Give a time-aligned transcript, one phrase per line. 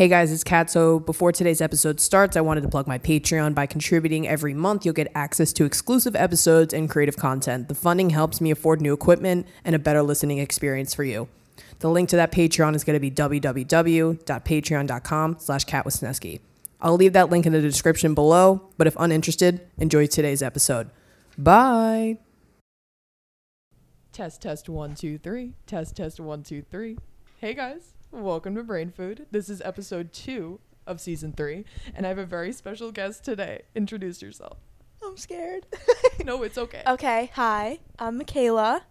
[0.00, 0.70] Hey guys, it's Kat.
[0.70, 3.54] So before today's episode starts, I wanted to plug my Patreon.
[3.54, 7.68] By contributing every month, you'll get access to exclusive episodes and creative content.
[7.68, 11.28] The funding helps me afford new equipment and a better listening experience for you.
[11.80, 16.40] The link to that Patreon is going to be www.patreon.com slash katwisnieski.
[16.80, 20.88] I'll leave that link in the description below, but if uninterested, enjoy today's episode.
[21.36, 22.16] Bye!
[24.14, 25.52] Test, test, one, two, three.
[25.66, 26.96] Test, test, one, two, three.
[27.38, 27.92] Hey guys.
[28.10, 29.26] Welcome to Brain Food.
[29.30, 31.64] This is episode two of season three,
[31.94, 33.62] and I have a very special guest today.
[33.74, 34.58] Introduce yourself.
[35.02, 35.66] I'm scared.
[36.24, 36.82] no, it's okay.
[36.86, 37.78] okay, hi.
[37.98, 38.82] I'm Makayla.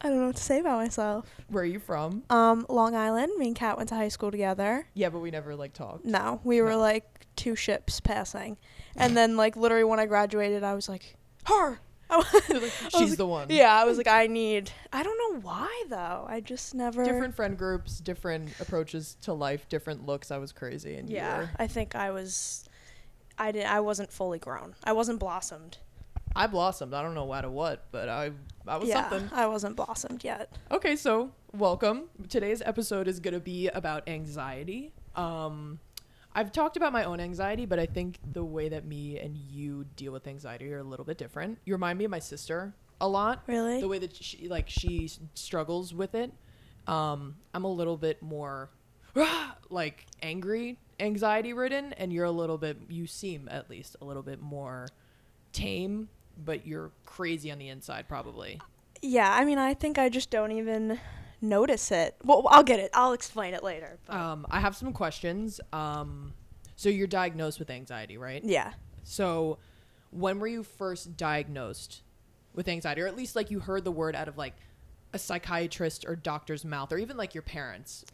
[0.00, 1.26] I don't know what to say about myself.
[1.48, 2.22] Where are you from?
[2.30, 3.32] Um, Long Island.
[3.38, 4.86] Me and Kat went to high school together.
[4.94, 6.04] Yeah, but we never like talked.
[6.04, 6.78] No, we were No.
[6.78, 8.56] like two ships passing,
[8.96, 11.16] and then like literally when I graduated, I was like,
[11.46, 11.80] her.
[12.10, 13.48] I was- You're like, She's the one.
[13.50, 14.70] Yeah, I was like, I need.
[14.92, 16.26] I don't know why though.
[16.28, 17.04] I just never.
[17.04, 20.30] Different friend groups, different approaches to life, different looks.
[20.30, 21.48] I was crazy, and Yeah.
[21.58, 22.64] I think I was.
[23.36, 23.66] I did.
[23.66, 24.74] I wasn't fully grown.
[24.84, 25.78] I wasn't blossomed.
[26.34, 26.92] I blossomed.
[26.94, 28.32] I don't know out of what, but I
[28.66, 29.30] I was yeah, something.
[29.32, 30.52] I wasn't blossomed yet.
[30.70, 32.04] Okay, so welcome.
[32.28, 34.92] Today's episode is going to be about anxiety.
[35.16, 35.78] Um,
[36.38, 39.84] I've talked about my own anxiety, but I think the way that me and you
[39.96, 41.58] deal with anxiety are a little bit different.
[41.64, 43.42] You remind me of my sister a lot.
[43.48, 43.80] Really?
[43.80, 46.32] The way that she like she struggles with it.
[46.86, 48.70] Um, I'm a little bit more
[49.68, 52.76] like angry, anxiety ridden, and you're a little bit.
[52.88, 54.86] You seem at least a little bit more
[55.52, 56.08] tame,
[56.44, 58.60] but you're crazy on the inside, probably.
[59.02, 61.00] Yeah, I mean, I think I just don't even
[61.40, 62.16] notice it.
[62.24, 62.90] Well, I'll get it.
[62.94, 63.98] I'll explain it later.
[64.06, 65.60] but- Um, I have some questions.
[65.72, 66.32] Um,
[66.76, 68.42] so you're diagnosed with anxiety, right?
[68.44, 68.72] yeah.
[69.04, 69.58] So
[70.10, 72.02] when were you first diagnosed
[72.54, 74.54] with anxiety, or at least like you heard the word out of like
[75.12, 78.04] a psychiatrist or doctor's mouth, or even like your parents?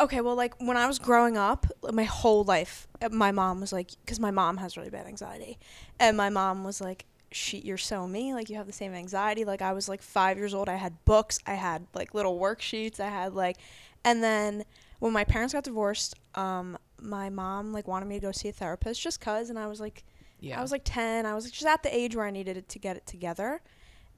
[0.00, 3.72] Okay, well, like when I was growing up, my whole life, uh, my mom was
[3.72, 5.58] like, because my mom has really bad anxiety,
[6.00, 8.32] and my mom was like, "She, you're so me.
[8.34, 10.68] Like you have the same anxiety." Like I was like five years old.
[10.68, 11.38] I had books.
[11.46, 13.00] I had like little worksheets.
[13.00, 13.56] I had like,
[14.04, 14.64] and then
[15.00, 18.52] when my parents got divorced, um, my mom like wanted me to go see a
[18.52, 20.04] therapist just cause, and I was like,
[20.40, 20.58] Yeah.
[20.58, 21.26] I was like 10.
[21.26, 23.60] I was just at the age where I needed it to get it together.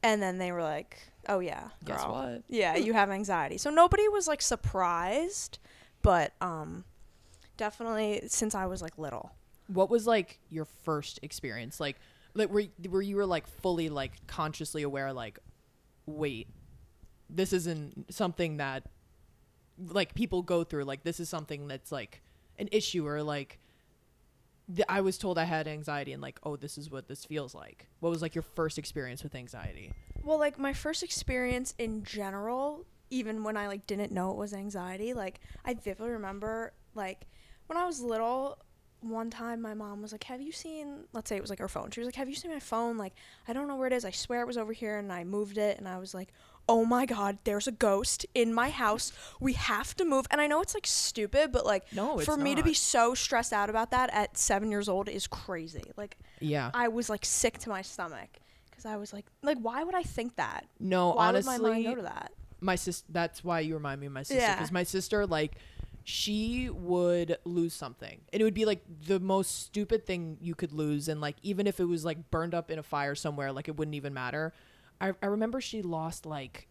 [0.03, 0.99] And then they were like,
[1.29, 1.71] oh, yeah.
[1.85, 2.13] Guess girl.
[2.13, 2.43] what?
[2.49, 3.59] Yeah, you have anxiety.
[3.59, 5.59] So nobody was like surprised,
[6.03, 6.85] but um,
[7.57, 9.33] definitely since I was like little.
[9.69, 11.81] What was like your first experience?
[11.81, 11.97] Like,
[12.37, 15.13] like where were you were like fully like consciously aware?
[15.13, 15.39] Like,
[16.07, 16.49] wait,
[17.29, 18.85] this isn't something that
[19.79, 20.85] like people go through.
[20.85, 22.23] Like, this is something that's like
[22.59, 23.59] an issue or like.
[24.75, 27.55] th- I was told I had anxiety and like, oh, this is what this feels
[27.55, 27.89] like.
[28.01, 29.93] What was like your first experience with anxiety?
[30.23, 34.53] Well, like my first experience in general, even when I like didn't know it was
[34.53, 37.27] anxiety, like I vividly remember like
[37.69, 38.59] when I was little,
[39.11, 41.69] one time my mom was like, "Have you seen?" Let's say it was like her
[41.69, 41.91] phone.
[41.91, 42.97] She was like, "Have you seen my phone?
[42.97, 43.15] Like
[43.49, 44.05] I don't know where it is.
[44.05, 46.33] I swear it was over here." And I moved it, and I was like,
[46.69, 49.13] "Oh my god, there's a ghost in my house.
[49.41, 52.55] We have to move." And I know it's like stupid, but like No, for me
[52.55, 55.93] to be so stressed out about that at seven years old is crazy.
[55.97, 56.71] Like Yeah.
[56.75, 58.39] I was like sick to my stomach
[58.71, 60.67] because I was like, like why would I think that?
[60.79, 62.33] No, Why honestly, would my mind go to that?
[62.59, 64.55] my sis that's why you remind me of my sister Yeah.
[64.55, 65.53] because my sister like
[66.09, 68.21] she would lose something.
[68.33, 71.09] And it would be like the most stupid thing you could lose.
[71.09, 73.77] And like even if it was like burned up in a fire somewhere like it
[73.77, 74.53] wouldn't even matter.
[75.01, 76.69] I, I remember she lost like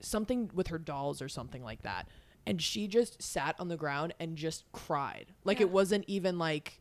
[0.00, 2.08] something with her dolls or something like that.
[2.46, 5.26] And she just sat on the ground and just cried.
[5.44, 6.80] Like it wasn't even like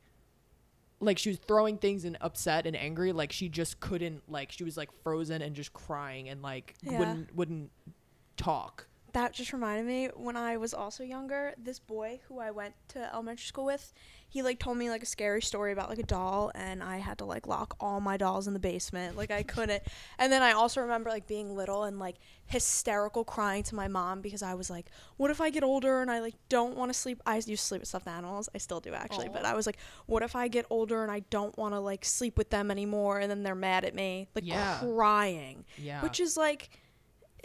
[1.02, 3.12] like she was throwing things and upset and angry.
[3.12, 6.98] Like she just couldn't like she was like frozen and just crying and like Yeah.
[6.98, 7.72] wouldn't wouldn't
[8.38, 12.76] talk That just reminded me when I was also younger, this boy who I went
[12.90, 13.94] to elementary school with,
[14.28, 17.18] he like told me like a scary story about like a doll and I had
[17.18, 19.18] to like lock all my dolls in the basement.
[19.18, 19.82] Like I couldn't.
[20.20, 24.22] And then I also remember like being little and like hysterical crying to my mom
[24.22, 24.88] because I was like,
[25.18, 27.58] what if I get older and I like don't want to sleep I used to
[27.58, 28.50] sleep with stuffed animals.
[28.54, 31.22] I still do actually, but I was like, what if I get older and I
[31.32, 34.28] don't want to like sleep with them anymore and then they're mad at me?
[34.36, 34.78] Like Yeah.
[34.80, 35.66] crying.
[35.78, 36.04] Yeah.
[36.04, 36.70] Which is like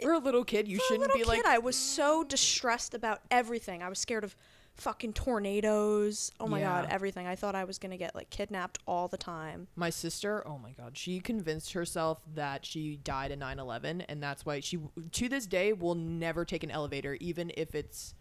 [0.01, 3.81] for a little kid, you shouldn't be like kid, I was so distressed about everything.
[3.83, 4.35] I was scared of
[4.75, 6.31] fucking tornadoes.
[6.39, 7.27] Oh my god, everything.
[7.27, 9.67] I thought I was gonna get like kidnapped all the time.
[9.75, 10.45] my sister.
[10.47, 14.79] Oh my god, she convinced herself that she died in 9/11 and that's why she
[15.13, 18.13] to this day will never take an elevator even if it's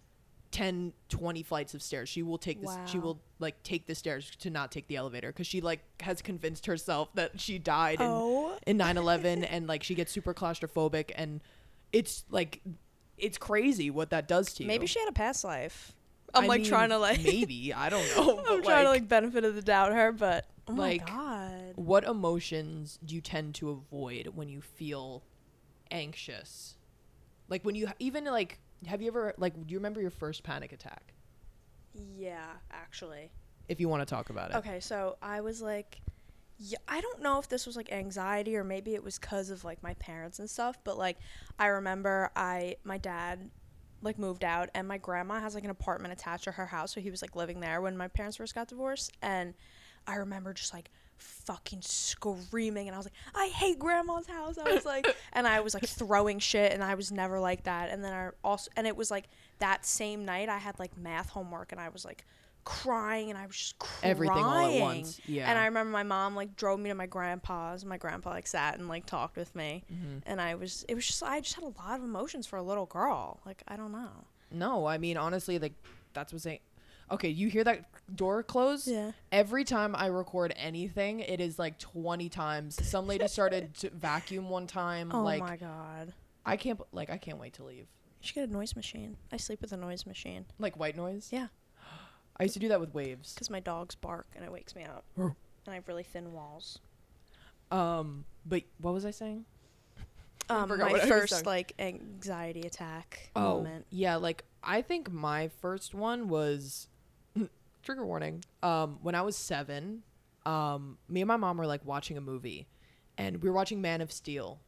[0.52, 2.08] 10 20 flights of stairs.
[2.08, 3.04] She will take this she Wow.
[3.04, 6.66] will like take the stairs to not take the elevator cuz she like has convinced
[6.66, 11.40] herself that she died in Oh, in 9/11 and like she gets super claustrophobic and
[11.94, 12.60] it's like
[13.16, 14.66] it's crazy what that does to you.
[14.66, 15.92] maybe she had a past life.
[16.34, 18.38] I'm I like trying to like maybe I don't know.
[18.38, 21.72] I'm trying to like, like benefit of the doubt her, but oh like, my god.
[21.76, 25.22] what emotions do you tend to avoid when you feel
[25.90, 26.76] anxious?
[27.48, 30.72] Like when you even like have you ever like do you remember your first panic
[30.72, 31.14] attack?
[32.16, 33.30] Yeah, actually.
[33.68, 34.56] If you want to talk about it.
[34.56, 36.00] Okay, so I was like,
[36.58, 39.64] yeah, I don't know if this was like anxiety or maybe it was because of
[39.64, 41.18] like my parents and stuff, but like
[41.58, 43.50] I remember I my dad
[44.02, 47.00] like moved out and my grandma has like an apartment attached to her house, so
[47.00, 49.54] he was like living there when my parents first got divorced, and
[50.06, 54.58] I remember just like fucking screaming and I was like, I hate grandma's house.
[54.58, 57.90] I was like and I was like throwing shit and I was never like that.
[57.90, 59.28] And then I also and it was like
[59.58, 62.24] that same night I had like math homework and I was like
[62.64, 64.10] crying and I was just crying.
[64.10, 65.20] Everything all at once.
[65.26, 65.48] Yeah.
[65.50, 67.84] And I remember my mom like drove me to my grandpa's.
[67.84, 70.22] My grandpa like sat and like talked with me, Mhm.
[70.26, 72.62] and I was it was just I just had a lot of emotions for a
[72.62, 73.40] little girl.
[73.46, 74.26] Like I don't know.
[74.50, 75.74] No, I mean honestly, like
[76.12, 76.60] that's what's saying.
[77.10, 77.84] Okay, you hear that
[78.16, 78.88] door close?
[78.88, 79.12] Yeah.
[79.30, 82.82] Every time I record anything, it is like twenty times.
[82.86, 85.10] Some lady started to vacuum one time.
[85.12, 86.14] Oh like my god.
[86.46, 86.80] I can't.
[86.92, 87.86] Like I can't wait to leave.
[88.20, 89.18] You should get a noise machine.
[89.30, 91.28] I sleep with a noise machine Like white noise.
[91.30, 91.48] Yeah.
[92.38, 93.34] I used to do that with waves.
[93.34, 95.04] because my dogs bark and it wakes me up.
[95.16, 95.34] And
[95.68, 96.78] I have really thin walls.
[97.70, 99.44] Um, but what was I saying?
[100.50, 103.86] Um, my I was first like anxiety attack Oh, moment.
[103.88, 104.16] yeah.
[104.16, 106.88] Like I think my first one was
[107.82, 108.44] trigger warning.
[108.62, 110.02] Um, when I was seven,
[110.44, 112.66] um, me and my mom were like watching a movie,
[113.16, 114.58] and we were watching Man of Steel,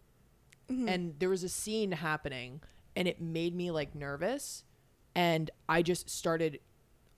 [0.71, 0.89] Mhm.
[0.89, 2.63] and there was a scene happening,
[2.97, 4.65] and it made me like nervous,
[5.15, 6.59] and I just started.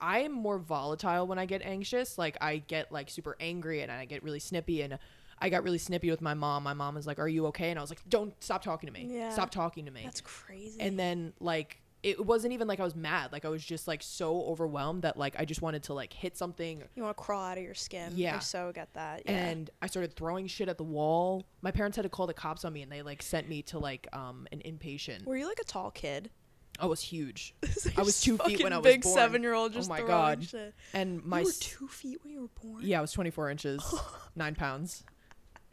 [0.00, 2.18] I am more volatile when I get anxious.
[2.18, 4.98] Like I get like super angry and I get really snippy and
[5.40, 6.62] I got really snippy with my mom.
[6.64, 8.92] My mom was like, "Are you okay?" And I was like, "Don't stop talking to
[8.92, 9.06] me.
[9.08, 9.30] Yeah.
[9.30, 10.80] Stop talking to me." That's crazy.
[10.80, 13.32] and then like it wasn't even like I was mad.
[13.32, 16.36] Like I was just like so overwhelmed that like I just wanted to like hit
[16.36, 18.12] something you want to crawl out of your skin.
[18.14, 18.36] Yeah.
[18.36, 19.22] I so get that.
[19.26, 19.32] Yeah.
[19.32, 21.44] and I started throwing shit at the wall.
[21.60, 23.78] My parents had to call the cops on me and they like sent me to
[23.80, 25.24] like um an inpatient.
[25.24, 26.30] were you like a tall kid?
[26.78, 27.54] I was huge.
[27.96, 28.94] I was two feet when I was born.
[28.94, 29.14] big born.
[29.14, 30.44] seven year old Oh just my God.
[30.44, 30.74] shit.
[30.94, 32.82] And my you were two feet when you were born.
[32.84, 33.94] yeah, I was 24 inches,
[34.36, 35.04] 9 pounds.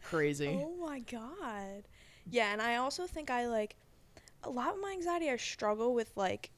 [0.04, 0.60] Crazy.
[0.62, 1.84] Oh my god.
[2.30, 3.76] Yeah, and I also think I like
[4.44, 5.30] a lot of my anxiety.
[5.30, 6.50] I struggle with like,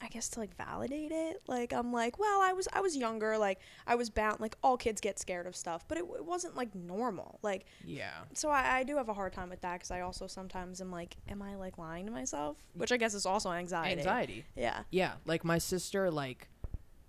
[0.00, 1.42] I guess to like validate it.
[1.46, 3.38] Like I'm like, well, I was I was younger.
[3.38, 4.40] Like I was bound.
[4.40, 7.38] Like all kids get scared of stuff, but it, it wasn't like normal.
[7.42, 8.10] Like Yeah.
[8.34, 10.90] so I, I do have a hard time with that because I also sometimes am
[10.90, 12.58] like, am I like lying to myself?
[12.74, 13.98] Which I guess is also anxiety.
[13.98, 14.44] Anxiety.
[14.54, 14.82] Yeah.
[14.90, 16.48] Yeah, like my sister like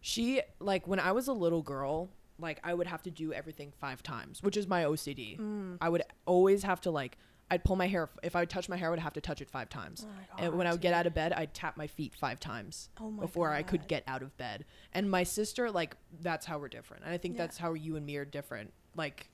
[0.00, 3.72] she like when I was a little girl, like I would have to do everything
[3.80, 5.38] 5 times, which is my OCD.
[5.38, 5.76] Mm.
[5.80, 7.18] I would always have to like
[7.52, 9.40] I'd pull my hair if I would touch my hair I would have to touch
[9.42, 10.06] it 5 times.
[10.08, 12.88] Oh and when I would get out of bed, I'd tap my feet 5 times
[13.00, 14.64] Oh before I could get out of bed.
[14.94, 17.04] And my sister like that's how we're different.
[17.04, 17.42] And I think Yeah.
[17.42, 18.72] that's how you and me are different.
[18.96, 19.28] Like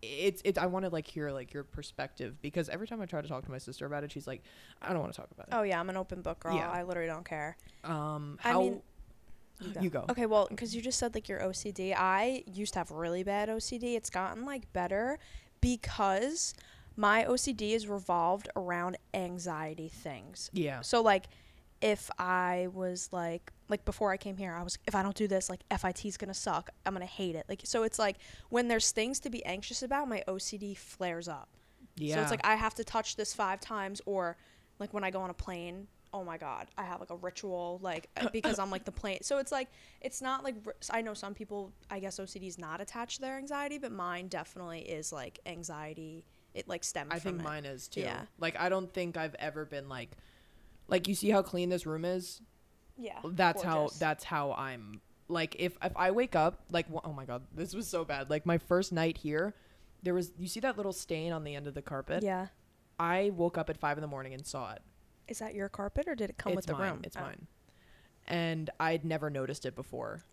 [0.00, 3.20] it's it's I want to like hear like your perspective because every time I try
[3.20, 4.42] to talk to my sister about it, she's like,
[4.80, 5.54] I don't want to talk about it.
[5.54, 6.56] Oh yeah, I'm an open book girl.
[6.56, 6.70] Yeah.
[6.70, 7.56] I literally don't care.
[7.84, 8.82] Um, I how mean-
[9.80, 10.04] you go.
[10.08, 13.48] Okay, well, because you just said like your OCD, I used to have really bad
[13.48, 13.96] OCD.
[13.96, 15.18] It's gotten like better
[15.60, 16.54] because
[16.98, 20.50] my OCD is revolved around anxiety things.
[20.52, 20.80] Yeah.
[20.80, 21.26] So like,
[21.80, 25.28] if I was like like before I came here, I was if I don't do
[25.28, 26.70] this, like FIT's gonna suck.
[26.84, 27.46] I'm gonna hate it.
[27.48, 28.16] Like so, it's like
[28.48, 31.48] when there's things to be anxious about, my OCD flares up.
[31.96, 32.16] Yeah.
[32.16, 34.36] So it's like I have to touch this five times, or
[34.80, 35.86] like when I go on a plane.
[36.12, 39.18] Oh my god, I have like a ritual, like uh, because I'm like the plane.
[39.22, 39.68] So it's like
[40.00, 40.56] it's not like
[40.90, 41.72] I know some people.
[41.90, 46.24] I guess OCD is not attached to their anxiety, but mine definitely is like anxiety.
[46.54, 47.10] It like stems.
[47.12, 47.44] I think it.
[47.44, 48.00] mine is too.
[48.00, 48.22] Yeah.
[48.38, 50.10] Like I don't think I've ever been like
[50.88, 52.40] like you see how clean this room is?
[52.96, 53.18] Yeah.
[53.24, 57.42] That's how that's how I'm like if if I wake up like oh my god,
[57.54, 58.30] this was so bad.
[58.30, 59.54] Like my first night here,
[60.02, 62.22] there was you see that little stain on the end of the carpet?
[62.22, 62.46] Yeah.
[62.98, 64.82] I woke up at 5 in the morning and saw it.
[65.28, 66.90] Is that your carpet or did it come it's with the mine.
[66.90, 67.00] room?
[67.04, 67.20] It's Oh.
[67.20, 67.46] mine.
[68.26, 70.24] And I'd never noticed it before.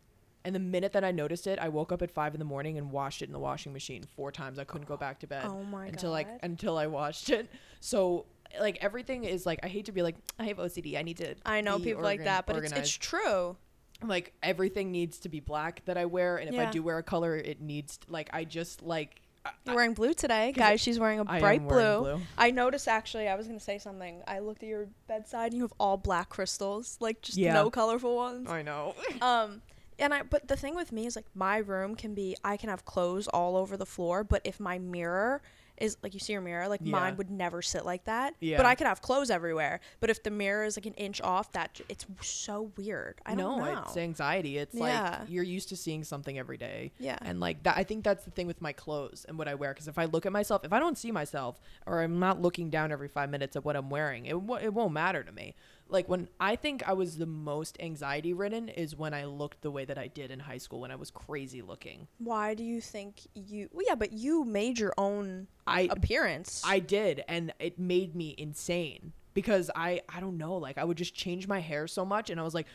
[0.46, 2.78] And the minute that I noticed it, I woke up at five in the morning
[2.78, 4.60] and washed it in the washing machine four times.
[4.60, 6.14] I couldn't go back to bed Oh my until god.
[6.14, 7.50] like until I washed it.
[7.82, 8.26] So
[8.60, 10.98] like everything is like I hate to be like I have OCD.
[10.98, 11.36] I need to.
[11.46, 13.58] I know people like that, but it's, it's true.
[14.04, 17.04] like everything needs to be black that I wear, and if I do wear a
[17.04, 19.22] color, it needs like I just like.
[19.66, 20.82] You're wearing blue today, guys.
[20.82, 22.22] She's wearing a bright wearing blue.
[22.38, 23.28] I noticed actually.
[23.28, 24.24] I was gonna say something.
[24.28, 25.48] I looked at your bedside.
[25.52, 27.54] and You have all black crystals, like just Yeah.
[27.54, 28.50] no colorful ones.
[28.50, 28.96] I know.
[29.22, 29.62] Um,
[30.00, 30.24] and I.
[30.24, 32.36] But the thing with me is like my room can be.
[32.44, 35.42] I can have clothes all over the floor, but if my mirror
[35.78, 36.92] is like you see your mirror, like Yeah.
[36.94, 38.34] mine would never sit like that.
[38.40, 38.56] Yeah.
[38.56, 39.82] But I could have clothes everywhere.
[40.00, 43.20] But if the mirror is like an inch off, that it's so weird.
[43.26, 43.82] I no, don't know.
[43.86, 44.58] it's anxiety.
[44.58, 45.18] It's Yeah.
[45.20, 46.94] like you're used to seeing something every day.
[46.98, 47.18] yeah.
[47.22, 49.74] And like that, I think that's the thing with my clothes and what I wear.
[49.74, 52.70] Because if I look at myself, if I don't see myself, or I'm not looking
[52.70, 55.56] down every five minutes at what I'm wearing, it wo- it won't matter to me.
[55.88, 59.70] Like when I think I was the most anxiety ridden is when I looked the
[59.72, 62.08] way that I did in high school when I was crazy looking.
[62.18, 63.70] Why do you think you?
[63.72, 66.62] Well, yeah, but you made your own I appearance.
[66.66, 70.98] I did, and it made me insane because I I don't know, like I would
[70.98, 72.68] just change my hair so much, and I was like,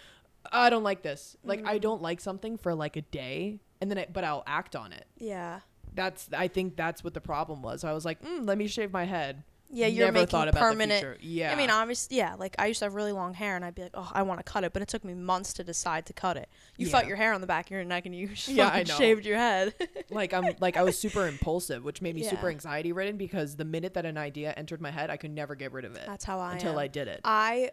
[0.53, 1.37] I don't like this.
[1.43, 1.83] Like I Mhm.
[1.83, 5.07] don't like something for like a day, and then it, but I'll act on it.
[5.19, 5.61] yeah.
[5.93, 7.83] That's I think that's what the problem was.
[7.83, 9.43] I was like, mm, let me shave my head.
[9.73, 11.23] Yeah, you're Never making thought about permanent.
[11.23, 12.35] Yeah, I mean, obviously, yeah.
[12.35, 14.41] Like I used to have really long hair, and I'd be like, "Oh, I want
[14.41, 16.49] to cut it," but it took me months to decide to cut it.
[16.77, 16.93] You Yeah.
[16.93, 18.95] felt your hair on the back of your neck, and you just Yeah, I know.
[18.97, 19.75] shaved your head.
[20.11, 23.65] like I'm like I was super impulsive, which made me super anxiety ridden because the
[23.65, 26.25] minute that an idea entered my head, I could never get rid of it That's
[26.25, 26.79] how I until am.
[26.79, 27.21] I did it.
[27.25, 27.71] I,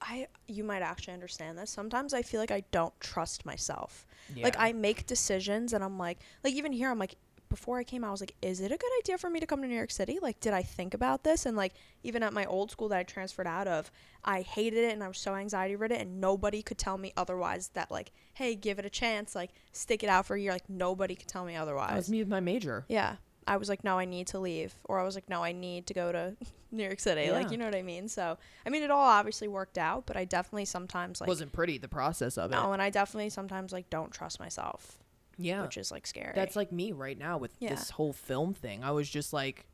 [0.00, 1.70] I, you might actually understand this.
[1.70, 4.06] Sometimes I feel like I don't trust myself.
[4.42, 7.16] Like I make decisions, and I'm like, like even here, I'm like,
[7.48, 9.46] before I came out, I was like, is it a good idea for me to
[9.46, 10.18] come to New York City?
[10.20, 11.46] Like, did I think about this?
[11.46, 13.90] And like, even at my old school that I transferred out of,
[14.24, 17.70] I hated it, and I was so anxiety ridden, and nobody could tell me otherwise.
[17.74, 20.52] That like, hey, give it a chance, like, stick it out for a year.
[20.52, 21.90] Like, nobody could tell me otherwise.
[21.90, 22.84] that was me with my major.
[22.88, 23.16] Yeah.
[23.48, 24.74] I was like, no, I need to leave.
[24.86, 26.36] Or I was like, no, I need to go to
[26.72, 27.30] New York City.
[27.30, 28.08] Like, you know what I mean?
[28.08, 28.36] So,
[28.66, 31.86] I mean, it all obviously worked out, but I definitely sometimes like, wasn't pretty the
[31.86, 32.54] process of it.
[32.56, 34.98] no, and I definitely sometimes like don't trust myself,
[35.38, 36.32] yeah, which is like scary.
[36.34, 37.70] that's like me right now with Yeah.
[37.70, 38.82] this whole film thing.
[38.84, 39.66] I was just like,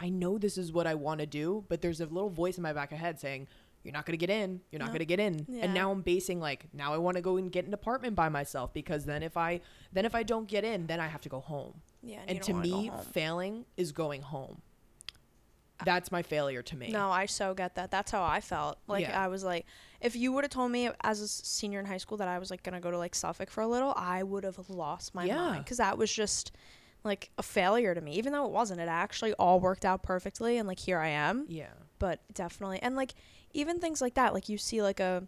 [0.00, 2.62] I know this is what I want to do, but there's a little voice in
[2.62, 3.46] my back of head saying,
[3.84, 4.60] "You're not gonna get in.
[4.72, 4.92] You're not No.
[4.94, 5.64] gonna get in." Yeah.
[5.64, 8.28] And now I'm basing like, now I want to go and get an apartment by
[8.28, 9.60] myself because then if I
[9.92, 11.80] then if I don't get in, then I have to go home.
[12.02, 14.62] yeah, you and to me, failing is going home.
[15.84, 16.90] That's my failure to me.
[16.90, 17.90] no, I so get that.
[17.90, 18.78] That's how I felt.
[18.86, 19.18] Like Yeah.
[19.22, 19.66] I was like,
[20.00, 22.50] if you would have told me as a senior in high school that I was
[22.50, 25.36] like gonna go to like Suffolk for a little, I would have lost my Yeah.
[25.36, 26.52] mind because that was just
[27.02, 28.14] like a failure to me.
[28.14, 31.46] Even though it wasn't, it actually all worked out perfectly, and like here I am.
[31.48, 31.68] Yeah.
[31.98, 33.14] but definitely and like
[33.52, 35.22] even things like that like you see like a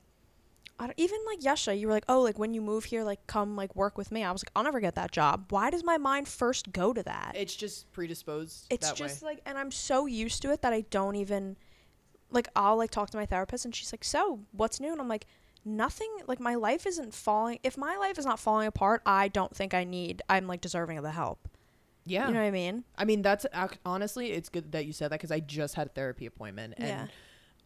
[0.79, 3.27] I don't, even like Yesha, you were like, oh, like when you move here, like
[3.27, 4.23] come like work with me.
[4.23, 5.47] I was like, I'll never get that job.
[5.51, 7.33] Why does my mind first go to that?
[7.35, 8.67] It's just predisposed.
[8.71, 9.29] it's that just way.
[9.31, 11.57] like, and I'm so used to it that I don't even
[12.31, 12.49] like.
[12.55, 14.93] I'll like talk to my therapist, and she's like, so what's new?
[14.93, 15.27] And I'm like,
[15.65, 16.11] nothing.
[16.27, 17.59] Like my life isn't falling.
[17.63, 20.21] If my life is not falling apart, I don't think I need.
[20.29, 21.49] I'm like deserving of the help.
[22.05, 22.27] yeah.
[22.29, 22.85] You know what I mean?
[22.97, 23.47] I mean, that's
[23.87, 26.87] honestly, it's good that you said that because I just had a therapy appointment, and
[26.87, 27.07] Yeah.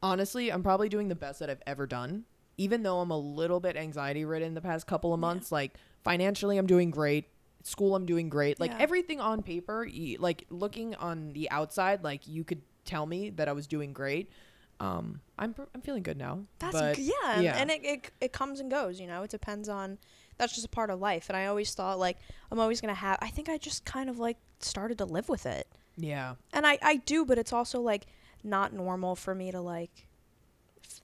[0.01, 2.25] honestly, I'm probably doing the best that I've ever done.
[2.61, 5.29] Even though I'm a little bit anxiety ridden the past couple of Yeah.
[5.29, 5.73] months, like
[6.05, 7.25] financially, I'm doing great.
[7.63, 8.61] School, I'm doing great.
[8.61, 8.79] Like Yeah.
[8.87, 9.87] everything on paper,
[10.19, 14.31] like looking on the outside, like you could tell me that I was doing great.
[14.79, 16.45] Um, I'm I'm feeling good now.
[16.59, 17.57] That's but g- yeah, and, yeah.
[17.61, 18.99] and it, it it comes and goes.
[19.01, 19.99] You know, it depends on.
[20.39, 22.17] That's just a part of life, and I always thought like
[22.51, 23.19] I'm always gonna have.
[23.21, 25.67] I think I just kind of like started to live with it,
[25.99, 28.07] yeah, and I I do, but it's also like
[28.43, 30.07] not normal for me to like.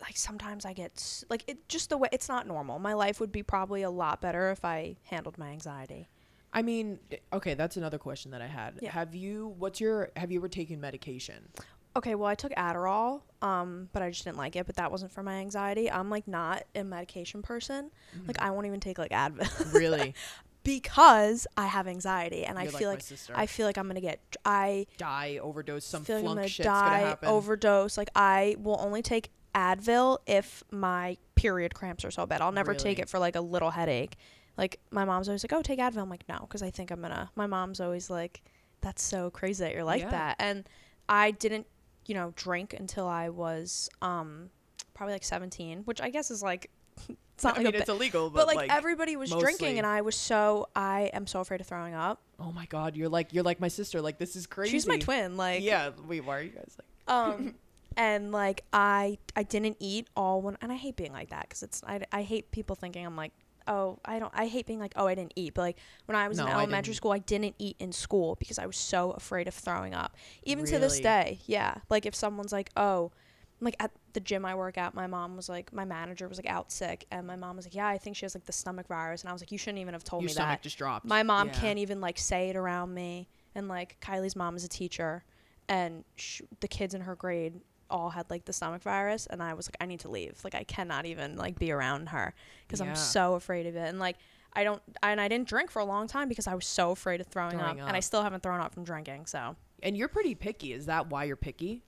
[0.01, 2.79] Like sometimes I get like it just the way it's not normal.
[2.79, 6.09] My life would be probably a lot better if I handled my anxiety.
[6.53, 6.99] I mean,
[7.33, 8.75] okay, that's another question that I had.
[8.81, 8.91] Yeah.
[8.93, 9.55] Have you?
[9.59, 10.11] What's your?
[10.17, 11.49] Have you ever taken medication?
[11.97, 14.67] Okay, well I took Adderall, um, but I just didn't like it.
[14.67, 15.91] But that wasn't for my anxiety.
[15.91, 17.91] I'm like not a medication person.
[18.27, 19.73] Like I won't even take like Advil.
[19.75, 20.15] really,
[20.63, 23.05] because I have anxiety and I You're feel my like.
[23.35, 26.49] I feel like I'm gonna get I die, overdose, some feel like I'm flunk gonna
[26.49, 27.29] shit's die, gonna happen.
[27.29, 27.97] overdose.
[27.97, 32.43] Like I will only take Advil if my period cramps are so bad.
[32.43, 34.17] I'll never take it for like a little headache.
[34.59, 37.01] Like my mom's always like, "Oh, take Advil." I'm like, "No," because I think I'm
[37.01, 37.31] gonna.
[37.35, 38.43] My mom's always like,
[38.83, 40.11] "That's so crazy that you're like Yeah.
[40.11, 40.69] that." And
[41.09, 41.67] I didn't,
[42.07, 44.51] you know, drink until I was um
[44.95, 46.71] probably like 17, which I guess is like
[47.35, 49.87] it's not I like mean, it's illegal, but, but, like, everybody was mostly- drinking and
[49.87, 52.21] I was so I am so afraid of throwing up.
[52.41, 54.01] oh my god, you're like you're like my sister.
[54.01, 54.71] Like this is crazy.
[54.73, 55.91] She's my twin, like yeah.
[56.07, 57.15] Wait, why are you guys like?
[57.15, 57.55] um
[57.97, 61.63] and like I I didn't eat all one and I hate being like that cuz
[61.63, 63.33] it's I I hate people thinking I'm like
[63.69, 66.29] oh I don't I hate being like oh I didn't eat but like when I
[66.29, 66.97] was No, in elementary didn't.
[66.97, 70.15] school I didn't eat in school because I was so afraid of throwing up.
[70.45, 71.41] Even to this day.
[71.47, 71.77] Yeah.
[71.91, 73.13] Like if someone's like oh
[73.59, 76.45] like at the gym I work at, my mom was like, my manager was like
[76.47, 78.87] out sick, and my mom was like, yeah, I think she has like the stomach
[78.87, 80.63] virus, and I was like, you shouldn't even have told Your me stomach that.
[80.63, 81.07] just dropped.
[81.07, 81.59] My mom Yeah.
[81.61, 83.29] can't even like say it around me.
[83.55, 85.25] And like Kylie's mom is a teacher,
[85.71, 89.55] and sh- the kids in her grade all had like the stomach virus, and I
[89.55, 90.41] was like, I need to leave.
[90.45, 92.35] Like I cannot even like be around her
[92.67, 92.87] because Yeah.
[92.91, 93.89] I'm so afraid of it.
[93.89, 94.17] And like
[94.55, 97.21] I don't, and I didn't drink for a long time because I was so afraid
[97.21, 99.27] of throwing, Throwing up, and I still haven't thrown up from drinking.
[99.27, 100.73] So And you're pretty picky.
[100.73, 101.83] Is that why you're picky?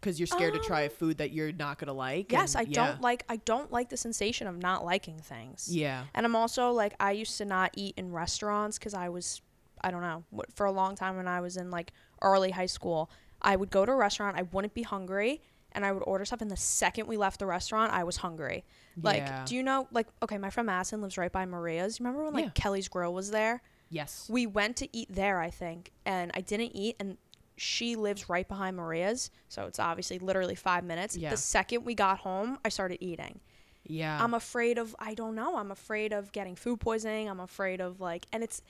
[0.00, 2.30] Because you're scared to try a Um, food that you're not gonna like.
[2.30, 2.74] Yes, I yeah.
[2.74, 5.68] don't like I don't like the sensation of not liking things.
[5.74, 6.04] Yeah.
[6.14, 9.40] And I'm also like I used to not eat in restaurants cuz I was
[9.82, 11.92] I don't know, for a long time when I was in like
[12.22, 13.10] early high school,
[13.42, 16.40] I would go to a restaurant, I wouldn't be hungry, and I would order stuff
[16.40, 18.64] and the second we left the restaurant, I was hungry.
[19.00, 19.44] Like, Yeah.
[19.44, 21.98] do you know like okay, my friend Madison lives right by Maria's.
[21.98, 22.50] You remember when like Yeah.
[22.54, 23.62] Kelly's Grill was there?
[23.90, 24.26] Yes.
[24.30, 27.18] We went to eat there, I think, and I didn't eat and
[27.58, 31.16] she lives right behind Maria's, so it's obviously literally 5 minutes.
[31.16, 31.30] Yeah.
[31.30, 33.40] The second we got home, I started eating.
[33.84, 34.22] Yeah.
[34.22, 35.56] I'm afraid of I don't know.
[35.56, 37.28] I'm afraid of getting food poisoning.
[37.28, 38.62] I'm afraid of like and it's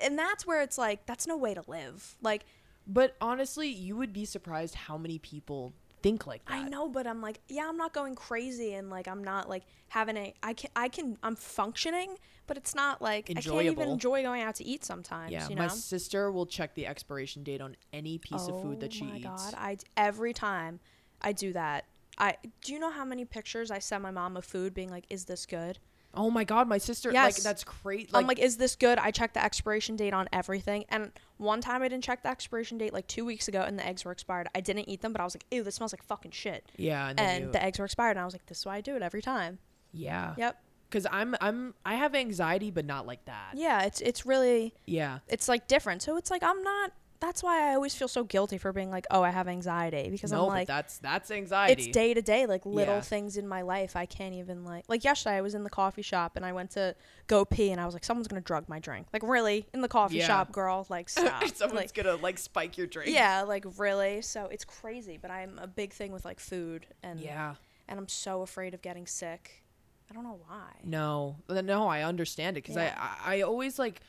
[0.00, 2.16] and that's where it's like that's no way to live.
[2.22, 2.44] Like
[2.92, 6.54] but honestly, you would be surprised how many people think like that.
[6.54, 9.64] I know, but I'm like, yeah, I'm not going crazy and like I'm not like
[9.88, 12.16] having a I can I can I'm functioning,
[12.46, 15.54] but it's not like I can't even enjoy going out to eat sometimes, Yeah, you
[15.54, 15.62] know.
[15.62, 19.04] my sister will check the expiration date on any piece of food that oh she
[19.04, 19.24] oh my eats.
[19.24, 20.80] god, I every time
[21.22, 21.84] I do that.
[22.18, 25.04] I do you know how many pictures I send my mom of food being like,
[25.10, 25.78] "Is this good?"
[26.14, 27.42] Oh my god, my sister like Yes.
[27.42, 28.10] that's great.
[28.12, 28.98] I'm like, is this good?
[28.98, 30.84] I checked the expiration date on everything.
[30.88, 33.86] And one time I didn't check the expiration date like two weeks ago and the
[33.86, 34.48] eggs were expired.
[34.54, 36.70] I didn't eat them, but I was like, ew, this smells like fucking shit.
[36.76, 38.12] yeah, and, And you- the eggs were expired.
[38.12, 39.58] And I was like, this is why I do it every time.
[39.92, 40.60] yeah, Yep.
[40.88, 43.52] because I'm I'm I have anxiety, but not like that.
[43.54, 46.02] Yeah, it's it's really Yeah, it's like different.
[46.02, 46.90] So it's like I'm not
[47.20, 50.08] that's why I always feel so guilty for being like, oh, I have anxiety.
[50.10, 51.84] Because no, I'm like that's that's anxiety.
[51.84, 53.00] it's day to day, like little Yeah.
[53.02, 56.02] things in my life I can't even like like yesterday I was in the coffee
[56.02, 56.94] shop and I went to
[57.26, 59.06] go pee and I was like, Someone's gonna drug my drink.
[59.12, 59.66] Like really?
[59.74, 60.26] In the coffee Yeah.
[60.26, 61.46] shop, girl, like stop.
[61.54, 63.10] Someone's like gonna like spike your drink.
[63.14, 64.22] Yeah, like really.
[64.22, 67.54] So it's crazy, but I'm a big thing with like food and yeah.
[67.86, 69.62] and I'm so afraid of getting sick.
[70.10, 70.70] I don't know why.
[70.82, 72.94] No, no, I understand it because Yeah.
[72.98, 74.00] I, I I always like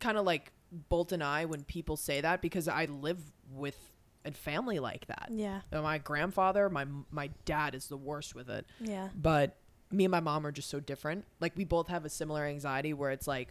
[0.00, 0.52] kind of like
[0.88, 3.20] bolt an eye when people say that because I live
[3.52, 3.76] with
[4.24, 5.28] a family like that.
[5.32, 5.60] Yeah.
[5.72, 8.66] Uh, My grandfather, my my dad is the worst with it.
[8.80, 9.08] Yeah.
[9.14, 9.56] but
[9.90, 11.24] me and my mom are just so different.
[11.40, 13.48] Like we both have a similar anxiety where it's like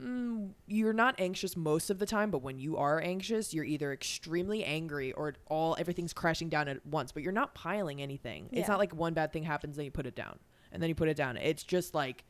[0.00, 3.92] mm, you're not anxious most of the time, but when you are anxious, you're either
[3.92, 7.12] extremely angry or all everything's crashing down at once.
[7.12, 8.48] But you're not piling anything.
[8.50, 8.60] Yeah.
[8.60, 10.38] It's not like one bad thing happens then you put it down
[10.70, 11.36] and then you put it down.
[11.36, 12.24] It's just like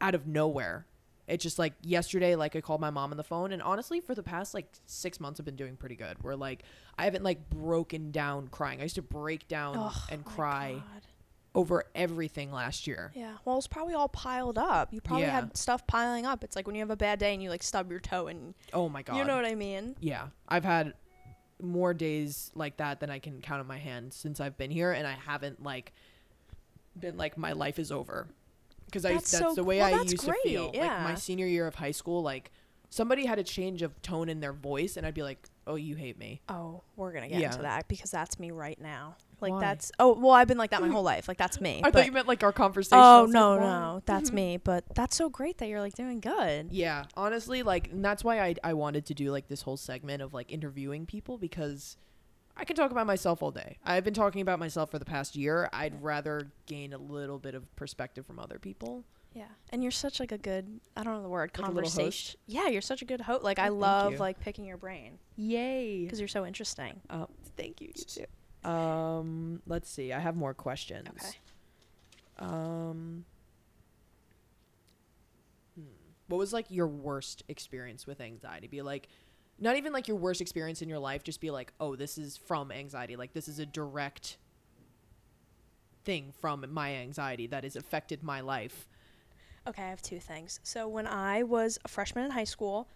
[0.00, 0.86] out of nowhere.
[1.28, 4.14] It's just like yesterday, like I called my mom on the phone, and honestly, for
[4.14, 6.16] the past like six months, I've been doing pretty good.
[6.22, 6.62] Where like
[6.98, 8.80] I haven't like broken down crying.
[8.80, 10.82] I used to break down and cry
[11.54, 13.10] over everything last year.
[13.14, 13.32] Yeah.
[13.44, 14.92] Well, it's probably all piled up.
[14.92, 15.32] You probably Yeah.
[15.32, 16.44] had stuff piling up.
[16.44, 18.54] It's like when you have a bad day and you like stub your toe and
[18.72, 19.16] Oh my god.
[19.16, 19.96] you know what I mean?
[20.00, 20.28] yeah.
[20.48, 20.94] I've had
[21.60, 24.92] more days like that than I can count on my hand since I've been here
[24.92, 25.92] and I haven't like
[26.98, 28.28] been like my life is over.
[28.92, 30.64] Cuz I That's so the way well, I used great, to feel.
[30.66, 31.02] Like yeah.
[31.04, 32.50] my senior year of high school like
[32.90, 35.94] somebody had a change of tone in their voice and I'd be like, "Oh, you
[35.94, 37.50] hate me." Oh, we're gonna get Yeah.
[37.50, 39.16] into that because that's me right now.
[39.40, 39.60] Like Why?
[39.60, 41.28] that's oh well, I've been like that my whole life.
[41.28, 41.80] Like that's me.
[41.84, 42.98] I thought you meant like our conversation.
[43.00, 44.56] Oh was like, no no, that's me.
[44.64, 46.72] But that's so great that you're like doing good.
[46.72, 50.22] Yeah, honestly, like, and that's why I I wanted to do like this whole segment
[50.22, 51.96] of like interviewing people because
[52.60, 53.78] I can talk about myself all day.
[53.84, 55.68] I've been talking about myself for the past year.
[55.72, 59.04] I'd rather gain a little bit of perspective from other people.
[59.32, 61.82] Yeah, and you're such like a good I don't know the word Like a little
[61.84, 61.96] host?
[61.96, 62.40] conversation.
[62.46, 63.44] Yeah, you're such a good host.
[63.44, 64.18] Like I Oh, love you.
[64.18, 66.02] like picking your brain Yay!
[66.02, 67.00] because you're so interesting.
[67.08, 67.92] Uh, thank you.
[67.94, 68.04] You
[68.64, 68.68] too.
[68.68, 70.12] Um, let's see.
[70.12, 71.06] I have more questions.
[71.10, 71.36] Okay.
[72.40, 73.24] Um,
[75.76, 75.82] hmm.
[76.26, 78.66] what was like your worst experience with anxiety?
[78.66, 79.08] Be like,
[79.58, 81.22] not even like your worst experience in your life.
[81.22, 83.16] Just be like, oh, this is from anxiety.
[83.16, 84.38] Like this is a direct
[86.04, 88.88] thing from my anxiety that has affected my life.
[89.66, 90.60] Okay, I have two things.
[90.62, 92.88] So when I was a freshman in high school,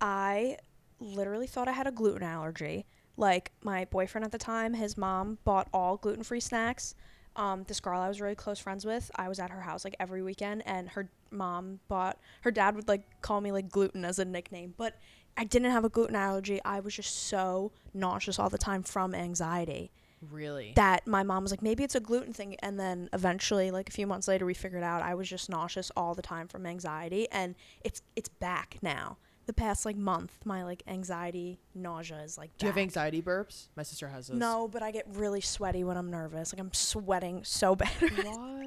[0.00, 0.58] I
[1.00, 2.86] literally thought I had a gluten allergy.
[3.16, 6.94] Like my boyfriend at the time, his mom bought all gluten-free snacks.
[7.34, 9.96] Um, this girl I was really close friends with, I was at her house like
[9.98, 12.18] every weekend, and her mom bought.
[12.42, 14.98] Her dad would like call me like gluten as a nickname, but
[15.36, 16.60] I didn't have a gluten allergy.
[16.64, 19.90] I was just so nauseous all the time from anxiety
[20.30, 20.72] Really?
[20.76, 22.56] that my mom was like, maybe it's a gluten thing.
[22.60, 25.90] And then eventually, like a few months later, we figured out I was just nauseous
[25.96, 29.16] all the time from anxiety, and it's it's back now.
[29.46, 32.56] The past like month, my like anxiety nausea is like.
[32.58, 33.66] Do you have anxiety burps?
[33.74, 34.38] My sister has those.
[34.38, 36.52] No, but I get really sweaty when I'm nervous.
[36.52, 37.90] Like I'm sweating so bad.
[38.22, 38.61] Why?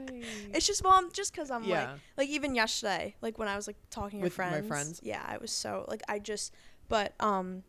[0.53, 1.95] It's just well, I'm just because I'm like yeah.
[2.17, 4.67] like even yesterday, like when I was like talking to With my friends.
[4.67, 4.99] friends?
[5.03, 6.53] Yeah, I was so like I just,
[6.89, 7.63] but um,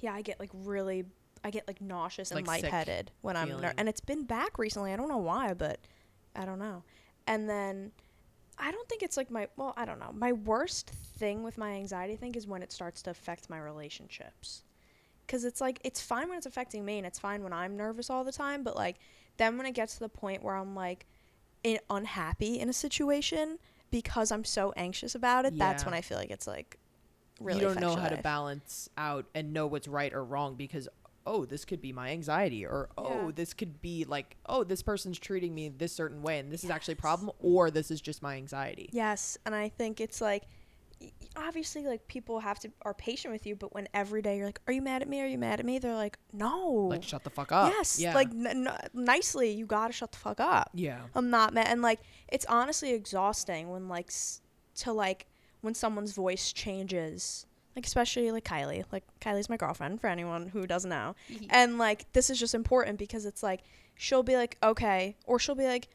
[0.00, 1.04] yeah, I get like really,
[1.44, 4.92] I get like nauseous and Like lightheaded when I'm, ner- and it's been back recently.
[4.92, 5.80] I don't know why, but
[6.36, 6.84] I don't know.
[7.26, 7.92] And then
[8.58, 10.12] I don't think it's like my well, I don't know.
[10.12, 13.58] My worst thing with my anxiety, I think, is when it starts to affect my
[13.58, 14.62] relationships.
[15.26, 18.08] because it's like it's fine when it's affecting me and it's fine when i'm nervous
[18.08, 18.96] all the time but like
[19.36, 21.06] then when it gets to the point where i'm like
[21.64, 23.58] in, unhappy in a situation
[23.90, 26.78] because i'm so anxious about it that's when i feel like it's like
[27.40, 30.88] really you don't know how to balance out and know what's right or wrong because
[31.26, 33.30] oh this could be my anxiety or oh Yeah.
[33.34, 36.70] this could be like oh this person's treating me this certain way and this is
[36.70, 38.88] actually a problem or this is just my anxiety.
[38.92, 40.44] Yes, and I think it's like
[41.36, 44.60] obviously like people have to are patient with you, but when every day you're like,
[44.66, 45.20] "Are you mad at me?
[45.20, 48.14] Are you mad at me?" They're like, "No." like shut the fuck up yes, yeah
[48.14, 50.70] like n- n- nicely, you gotta shut the fuck up.
[50.74, 54.40] yeah I'm not mad, and like it's honestly exhausting when like s-
[54.76, 55.26] to like
[55.60, 57.44] when someone's voice changes.
[57.76, 61.14] Like especially like Kylie, like Kylie's my girlfriend for anyone who doesn't know,
[61.50, 63.60] and like this is just important because it's like
[63.94, 65.86] she'll be like okay, or she'll be like,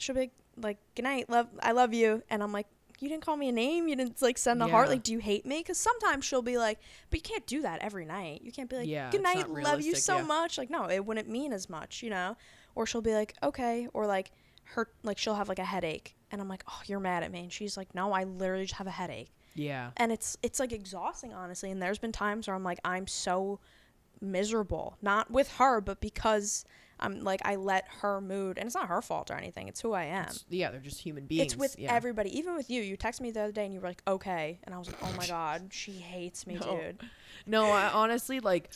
[0.00, 2.66] she'll be like, like good night, love, I love you, and I'm like,
[3.04, 5.18] you didn't call me a name, you didn't like send a heart, like do you
[5.18, 5.58] hate me?
[5.58, 6.78] Because sometimes she'll be like,
[7.10, 8.42] but you can't do that every night.
[8.42, 10.24] You can't be like, Yeah, good night, love you so yeah.
[10.24, 10.58] much.
[10.58, 12.36] Like no, it wouldn't mean as much, you know.
[12.74, 14.32] Or she'll be like, okay, or like
[14.64, 17.40] her, like she'll have like a headache, and I'm like, oh, you're mad at me,
[17.40, 20.72] and she's like, no, I literally just have a headache yeah and it's it's like
[20.72, 23.60] exhausting honestly and there's been times where i'm like i'm so
[24.20, 26.64] miserable not with her but because
[27.04, 29.92] i'm like i let her mood and it's not her fault or anything it's who
[29.92, 31.92] i am It's- yeah they're just human beings it's with yeah.
[31.94, 34.58] everybody even with you you texted me the other day and you were like okay
[34.64, 36.78] and i was like oh my god she hates me No.
[36.80, 37.00] dude
[37.46, 38.70] no I, honestly like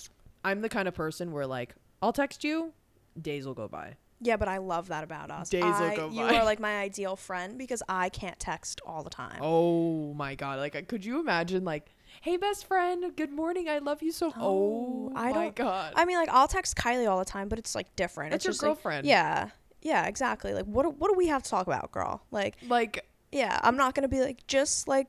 [0.45, 2.73] i'm the kind of person where like i'll text you
[3.21, 6.11] days will go by yeah but i love that about us Days will I- go
[6.11, 10.35] you are like my ideal friend because i can't text all the time Oh my
[10.35, 10.59] god!
[10.59, 11.65] Like, could you imagine?
[11.65, 11.87] Like,
[12.23, 13.69] hey, best friend, good morning.
[13.69, 14.33] I love you so.
[14.37, 15.93] Oh, Oh, I my don't- god!
[15.97, 18.47] i mean like i'll text kylie all the time but it's like different That's it's
[18.47, 19.07] your just like- girlfriend.
[19.07, 19.51] yeah
[19.83, 23.05] yeah exactly like what do- what do we have to talk about girl like like,
[23.33, 25.07] Yeah, I'm not gonna be like just like.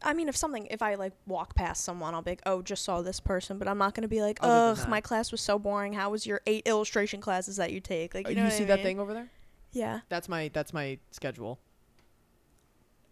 [0.00, 2.84] I mean, if something, if I like walk past someone, I'll be like, "Oh, just
[2.84, 5.92] saw this person," but I'm not gonna be like, "Ugh, my class was so boring.
[5.94, 8.62] How was your eight illustration classes that you take?" Like, you, you know, what see
[8.62, 9.28] I that thing over there?
[9.72, 10.00] Yeah.
[10.08, 11.58] That's my that's my schedule.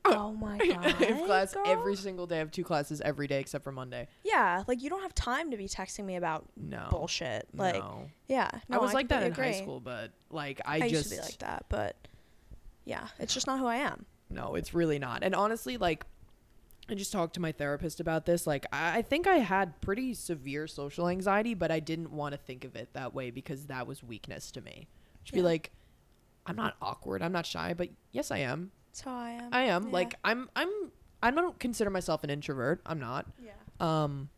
[0.17, 0.87] Oh my god.
[0.87, 1.65] I have class girl.
[1.67, 2.37] every single day.
[2.37, 4.09] I have two classes every day except for Monday.
[4.25, 7.49] Yeah, like you don't have time to be texting me about No, bullshit.
[7.55, 8.09] Like, no.
[8.29, 10.93] yeah, no, I was like that in completely high school, but like I, I, just
[10.93, 11.97] used to be like that, but
[12.85, 14.07] yeah, it's just not who I am.
[14.31, 15.23] No, it's really not.
[15.23, 16.07] And honestly, like,
[16.89, 18.47] I just talked to my therapist about this.
[18.47, 22.39] Like, I I think I had pretty severe social anxiety, but I didn't want to
[22.39, 24.89] think of it that way because that was weakness to me.
[25.27, 25.73] To be like,
[26.47, 27.23] I'm not awkward.
[27.23, 28.71] I'm not shy, but yes, I am.
[28.97, 29.49] That's how I am.
[29.53, 29.85] I am.
[29.85, 29.93] Yeah.
[29.93, 30.49] Like, I'm.
[30.57, 30.71] I'm.
[31.23, 32.81] I don't consider myself an introvert.
[32.87, 33.27] I'm not.
[33.43, 33.53] yeah.
[33.81, 34.31] Um,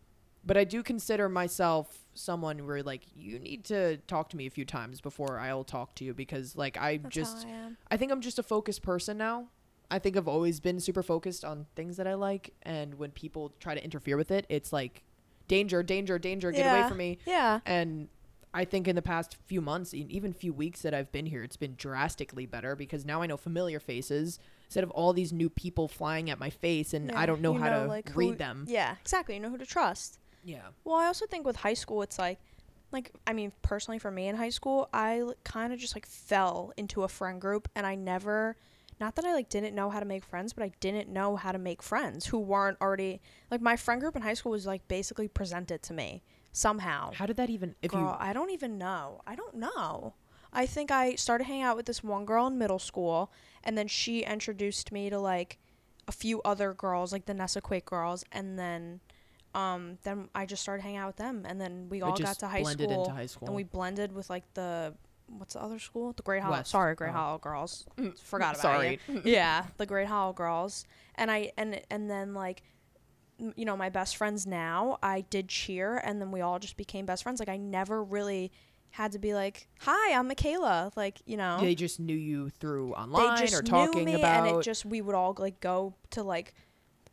[0.44, 4.50] but I do consider myself someone where like you need to talk to me a
[4.50, 7.76] few times before I'll talk to you because like I That's just I am.
[7.90, 9.48] I think I'm just a focused person now.
[9.90, 13.52] I think I've always been super focused on things that I like, and when people
[13.60, 15.02] try to interfere with it, it's like
[15.48, 17.18] danger, danger, danger, get away from me.
[17.26, 17.60] Yeah.
[17.66, 18.08] And
[18.54, 21.56] I think in the past few months, even few weeks that I've been here, it's
[21.56, 25.86] been drastically better because now I know familiar faces instead of all these new people
[25.88, 28.64] flying at my face, and I don't know how to like, who- read them.
[28.68, 29.34] Yeah, exactly.
[29.34, 30.18] You know who to trust.
[30.44, 32.38] Yeah, Well, I also think with high school, it's like,
[32.90, 36.72] like I mean, personally for me in high school, I kind of just like fell
[36.78, 38.56] into a friend group, and I never,
[38.98, 41.52] not that I like didn't know how to make friends, but I didn't know how
[41.52, 44.86] to make friends who weren't already like my friend group in high school was like
[44.88, 47.12] basically presented to me somehow.
[47.12, 47.74] how did that even?
[47.82, 49.20] If girl, you I don't even know.
[49.26, 50.14] I don't know.
[50.52, 53.30] I think I started hanging out with this one girl in middle school,
[53.62, 55.58] and then she introduced me to like
[56.06, 59.00] a few other girls, like the Nesaquake girls, and then
[59.54, 62.48] um then I just started hanging out with them, and then we all got to
[62.48, 64.94] high blended school, into high school, and we blended with like the
[65.36, 66.12] what's the other school?
[66.14, 66.56] The Great Hollow.
[66.56, 66.70] West.
[66.70, 67.12] Sorry, Great Oh.
[67.12, 67.84] Hollow girls.
[68.22, 69.00] Forgot about Sorry.
[69.24, 72.62] yeah, the Great Hollow girls, and I and and then like
[73.56, 77.06] you know my best friends now i did cheer and then we all just became
[77.06, 78.50] best friends like i never really
[78.90, 82.94] had to be like hi i'm makayla like you know They just knew you through
[82.94, 84.46] online or talking knew me about.
[84.48, 86.54] and it just we would all like go to like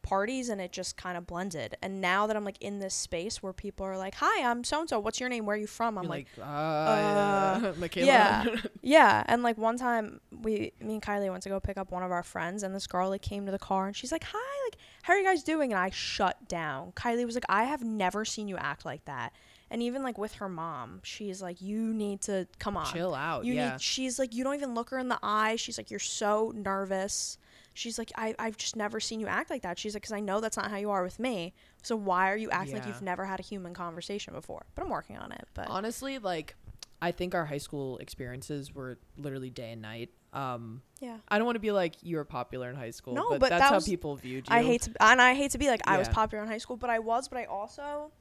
[0.05, 3.41] parties and it just kind of blended and now that i'm like in this space
[3.41, 5.65] where people are like hi i'm so and so what's your name where are you
[5.65, 8.05] from i'm You're like, like, uh, Makayla.
[8.05, 8.45] yeah.
[8.83, 12.03] yeah and like one time we me and kylie went to go pick up one
[12.03, 14.67] of our friends and this girl like came to the car and she's like hi
[14.67, 17.83] like how are you guys doing and i shut down kylie was like i have
[17.83, 19.33] never seen you act like that
[19.71, 23.43] and even like with her mom she's like you need to come on Chill out.
[23.43, 23.71] you yeah.
[23.71, 26.51] need she's like you don't even look her in the eye she's like you're so
[26.55, 27.39] nervous
[27.75, 30.19] she's like I, i've just never seen you act like that she's like because i
[30.19, 33.01] know that's not how you are with me so why are you acting like you've
[33.03, 36.55] never had a human conversation before but i'm working on it but Honestly, like
[37.01, 40.09] I think our high school experiences were literally day and night.
[40.33, 43.29] Um, yeah I don't want to be like you were popular in high school, No,
[43.29, 44.55] but, but that's that how people viewed you.
[44.55, 46.77] I hate to, and I hate to be like I was popular in high school,
[46.77, 48.11] but I was, but I also,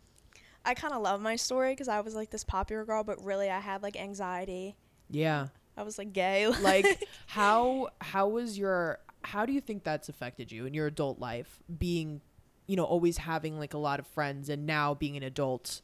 [0.64, 3.49] I kind of love my story because I was like this popular girl, but really
[3.51, 4.77] I had like anxiety.
[5.11, 5.49] Yeah.
[5.77, 6.47] I was like gay.
[6.61, 11.19] Like how how was your how do you think that's affected you in your adult
[11.19, 12.21] life being
[12.67, 15.81] you know always having like a lot of friends and now being an adult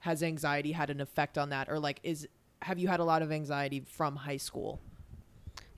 [0.00, 2.26] has anxiety had an effect on that or like is
[2.62, 4.80] have you had a lot of anxiety from high school?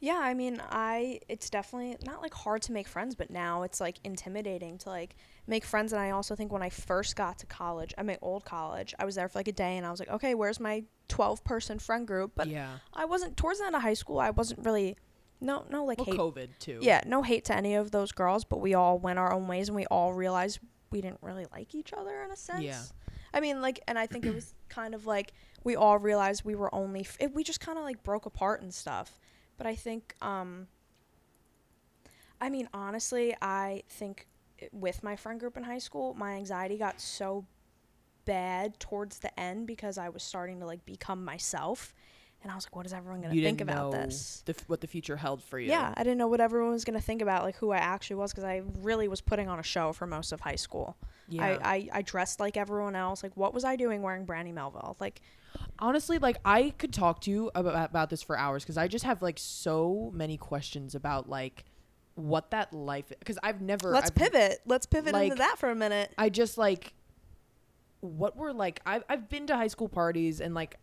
[0.00, 3.80] Yeah, I mean, I it's definitely not like hard to make friends, but now it's
[3.80, 5.14] like intimidating to like
[5.46, 8.44] make friends and I also think when I first got to college, at my old
[8.44, 10.82] college, I was there for like a day and I was like, "Okay, where's my
[11.06, 12.78] 12 person friend group?" But yeah.
[12.92, 14.96] I wasn't towards the end of high school, I wasn't really
[15.42, 16.16] no no like Well, hate.
[16.18, 16.78] COVID too.
[16.80, 19.68] Yeah, no hate to any of those girls, but we all went our own ways
[19.68, 22.62] and we all realized we didn't really like each other in a sense.
[22.62, 22.82] Yeah.
[23.34, 25.32] I mean, like, and I think it was kind of like
[25.64, 28.62] we all realized we were only, f- it, we just kind of like broke apart
[28.62, 29.18] and stuff.
[29.56, 30.66] But I think, um,
[32.40, 34.26] I mean, honestly, I think
[34.72, 37.46] with my friend group in high school, my anxiety got so
[38.24, 41.94] bad towards the end because I was starting to like become myself.
[42.42, 44.42] And I was like, what is everyone going to think about this?
[44.46, 45.68] the f- what the future held for you.
[45.68, 48.16] Yeah, I didn't know what everyone was going to think about, like who I actually
[48.16, 50.96] was, because I really was putting on a show for most of high school.
[51.28, 51.44] Yeah.
[51.62, 53.22] I, I, I dressed like everyone else.
[53.22, 54.96] Like, what was I doing wearing Brandy Melville?
[55.00, 55.20] Like,
[55.78, 59.04] honestly like i could talk to you about, about this for hours because i just
[59.04, 61.64] have like so many questions about like
[62.14, 64.60] what that life because i've never let's I've, pivot.
[64.64, 66.12] Let's pivot like- into that for a minute.
[66.16, 66.94] i just like
[68.00, 70.76] what were like I've, I've been to high school parties and like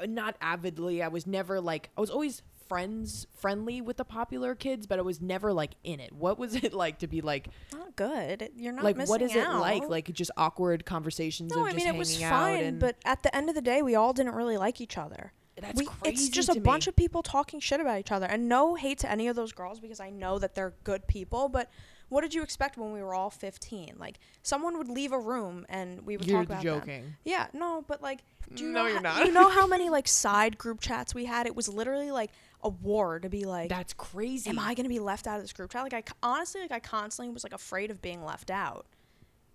[0.00, 4.54] Uh, not avidly i was never like i was always friends friendly with the popular
[4.54, 7.48] kids but i was never like in it what was it like to be like
[7.72, 8.50] Not good.
[8.56, 11.84] You're not like what is it like like just awkward conversations no, of I just
[11.84, 14.34] mean it was fine, and but at the end of the day, we all didn't
[14.34, 15.32] really like each other.
[15.60, 16.60] that's we, crazy it's just a me.
[16.60, 19.52] bunch of people talking shit about each other, and no hate to any of those
[19.52, 21.48] girls because I know that they're good people.
[21.48, 21.70] But
[22.12, 23.94] what did you expect when we were all 15?
[23.98, 26.80] Like someone would leave a room and we would you're talk about them.
[26.80, 28.20] joking Yeah, no, but like,
[28.54, 29.26] do you No, know you're ho- not.
[29.26, 31.46] you know how many like side group chats we had?
[31.46, 32.30] It was literally like
[32.62, 35.52] a war to be like, that's crazy am I gonna be left out of this
[35.52, 35.82] group chat?
[35.82, 38.86] Like I honestly, like I constantly was like afraid of being left out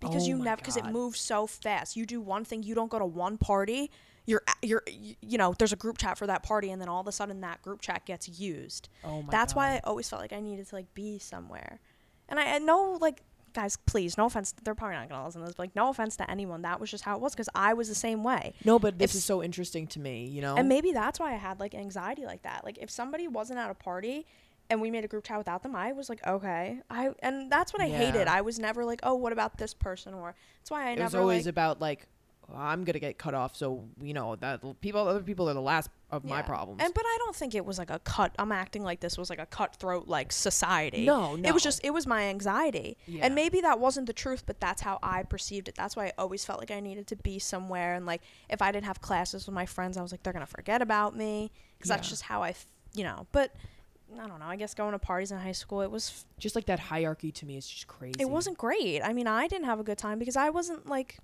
[0.00, 1.96] because Oh you never because it moves so fast.
[1.96, 3.90] You do one thing, you don't go to one party.
[4.26, 4.82] You're you're
[5.22, 7.40] you know there's a group chat for that party, and then all of a sudden
[7.40, 8.88] that group chat gets used.
[9.04, 11.80] oh my That's why I always felt like I needed to like be somewhere,
[12.28, 13.22] and I, I know like
[13.54, 16.16] guys, please, no offense, they're probably not gonna listen to this, but like no offense
[16.16, 18.54] to anyone, that was just how it was because I was the same way.
[18.64, 20.54] No, but this If- is so interesting to me, you know?
[20.56, 22.64] And maybe that's why I had like anxiety like that.
[22.64, 24.26] Like if somebody wasn't at a party
[24.70, 26.80] and we made a group chat without them, I was like, okay.
[26.90, 28.28] I and that's what I hated.
[28.28, 30.14] I was never like, oh, what about this person?
[30.14, 32.06] Or that's why I it was never always like, about like
[32.54, 35.90] I'm gonna get cut off, so you know that people, other people are the last
[36.10, 36.42] of my Yeah.
[36.42, 36.80] problems.
[36.82, 38.34] And but I don't think it was like a cut.
[38.38, 41.04] I'm acting like this was like a cutthroat like society.
[41.04, 42.96] no, no, It was just it was my anxiety.
[43.06, 43.26] Yeah.
[43.26, 45.74] And maybe that wasn't the truth, but that's how I perceived it.
[45.74, 48.72] That's why I always felt like I needed to be somewhere and like if I
[48.72, 51.50] didn't have classes with my friends, I was like they're going to forget about me
[51.80, 53.26] cuz that's just how I, f- you know.
[53.32, 53.54] But
[54.18, 54.46] I don't know.
[54.46, 57.44] I guess going to parties in high school, it was just like that hierarchy to
[57.44, 58.14] me is just crazy.
[58.18, 59.02] it wasn't great.
[59.02, 61.18] I mean, I didn't have a good time because I wasn't like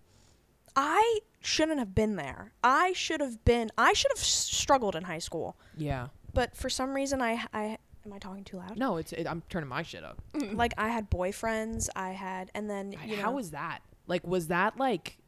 [0.77, 2.53] I shouldn't have been there.
[2.63, 5.57] I should have been I should have struggled in high school.
[5.77, 6.09] Yeah.
[6.33, 8.77] But for some reason I I am I talking too loud?
[8.77, 10.21] No, it's it, I'm turning my shit up.
[10.53, 13.81] like I had boyfriends, I had and then you How know was that?
[14.07, 15.19] Like, was that like?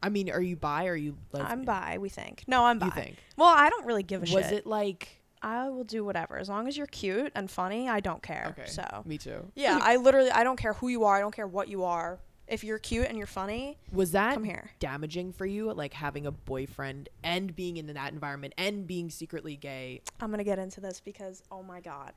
[0.00, 0.86] I mean, are you bi?
[0.86, 1.16] Or are you?
[1.34, 2.44] I'm bi, we think.
[2.46, 2.86] No, I'm bi.
[2.86, 3.16] You think?
[3.36, 4.42] Well, I don't really give a Was shit.
[4.42, 5.08] Was it like?
[5.40, 7.88] I will do whatever as long as you're cute and funny.
[7.88, 8.56] I don't care.
[8.58, 8.68] Okay.
[8.68, 9.46] So Me too.
[9.54, 11.16] yeah, I literally I don't care who you are.
[11.16, 12.18] I don't care what you are.
[12.48, 14.70] If you're cute and you're funny, Was that come here.
[14.80, 15.72] damaging for you?
[15.72, 20.00] Like having a boyfriend and being in that environment and being secretly gay.
[20.20, 22.12] I'm gonna get into this because oh my god.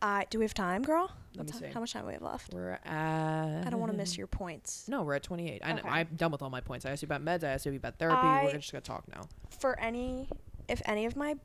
[0.00, 1.10] I do we have time, girl?
[1.36, 1.66] Let me see.
[1.66, 2.52] How much time do we have left?
[2.52, 3.66] We're at.
[3.66, 4.88] I don't want to miss your points.
[4.88, 5.62] No, we're at 28.
[5.64, 5.78] I know.
[5.78, 5.88] Okay.
[5.88, 6.84] I'm done with all my points.
[6.86, 7.44] I asked you about meds.
[7.44, 8.16] I asked you about therapy.
[8.20, 9.22] I- we're just gonna talk now.
[9.60, 10.28] For any,
[10.68, 11.36] if any of my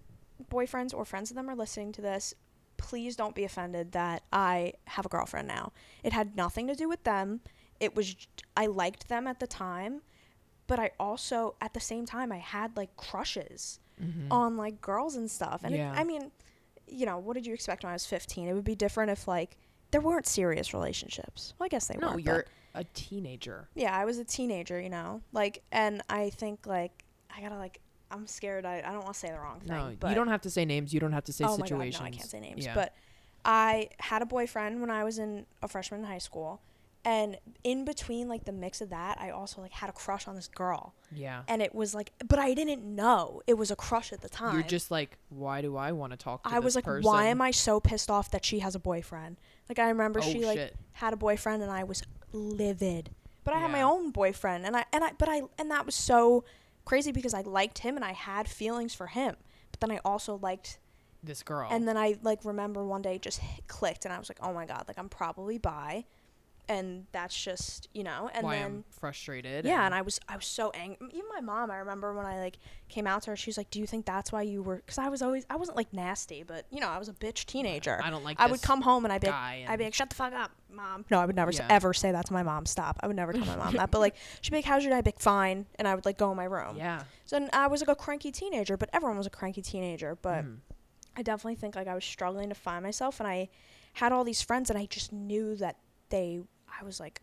[0.51, 2.33] boyfriends or friends of them are listening to this,
[2.77, 5.71] please don't be offended that I have a girlfriend now.
[6.03, 7.41] It had nothing to do with them.
[7.79, 8.15] It was
[8.55, 10.01] I liked them at the time,
[10.67, 14.31] but I also at the same time I had like crushes Mm-hmm.
[14.31, 15.61] on like girls and stuff.
[15.63, 15.91] And Yeah.
[15.91, 16.29] it, I mean,
[16.87, 18.47] you know, what did you expect when I was 15?
[18.47, 19.57] It would be different if like
[19.89, 21.55] there weren't serious relationships.
[21.57, 22.23] Well, I guess they no, weren't.
[22.23, 23.69] you're a teenager.
[23.73, 27.79] yeah, I was a teenager, you know, like, and I think like I gotta like
[28.11, 28.67] I'm scared.
[28.67, 29.69] I, I don't want to say the wrong thing.
[29.69, 30.93] No, but you don't have to say names.
[30.93, 31.99] You don't have to say oh situations.
[31.99, 32.65] my god, no, I can't say names.
[32.65, 32.75] Yeah.
[32.75, 32.93] But
[33.45, 36.61] I had a boyfriend when I was in a freshman in high school,
[37.05, 40.35] and in between like the mix of that, I also like had a crush on
[40.35, 41.43] this girl, yeah.
[41.47, 44.53] and it was like, but I didn't know it was a crush at the time.
[44.53, 46.55] You're just like, why do I want to talk to her?
[46.55, 47.09] I was like, person?
[47.09, 49.37] why am I so pissed off that she has a boyfriend?
[49.69, 50.75] Like I remember Oh, she like shit.
[50.93, 53.11] had a boyfriend and I was livid.
[53.43, 55.95] But I had my own boyfriend, and I and I but I and that was
[55.95, 56.43] so
[56.83, 59.37] crazy because I liked him and I had feelings for him.
[59.71, 60.79] But then I also liked,
[61.23, 61.69] This girl.
[61.71, 64.65] and then I like remember one day just clicked, and I was like, oh my
[64.65, 66.03] god, like I'm probably bi,
[66.69, 68.65] and that's just you know, and why then.
[68.65, 69.65] I'm frustrated.
[69.65, 71.07] Yeah, and I was I was so angry.
[71.13, 72.57] Even my mom, I remember when I like
[72.89, 74.97] came out to her, she was like, "Do you think that's why you were?" Because
[74.97, 77.99] I was always I wasn't like nasty, but you know I was a bitch teenager.
[78.03, 78.39] I don't like.
[78.39, 79.65] I would come home and I'd be like, guy.
[79.67, 81.67] I'd be like, "Shut the fuck up, mom." No, I would never s Yeah.
[81.69, 82.65] ever say that to my mom.
[82.65, 82.97] Stop.
[83.01, 83.91] I would never tell my mom that.
[83.91, 86.05] But like, she'd be like, "How's your day?" I'd be like, "Fine," and I would
[86.05, 86.75] like go in my room.
[86.77, 87.03] yeah.
[87.25, 90.15] So then I was like a cranky teenager, but everyone was a cranky teenager.
[90.21, 90.57] But Mhm.
[91.15, 93.49] I definitely think like I was struggling to find myself, and I
[93.93, 95.77] had all these friends, and I just knew that
[96.09, 96.41] they.
[96.79, 97.21] I was like,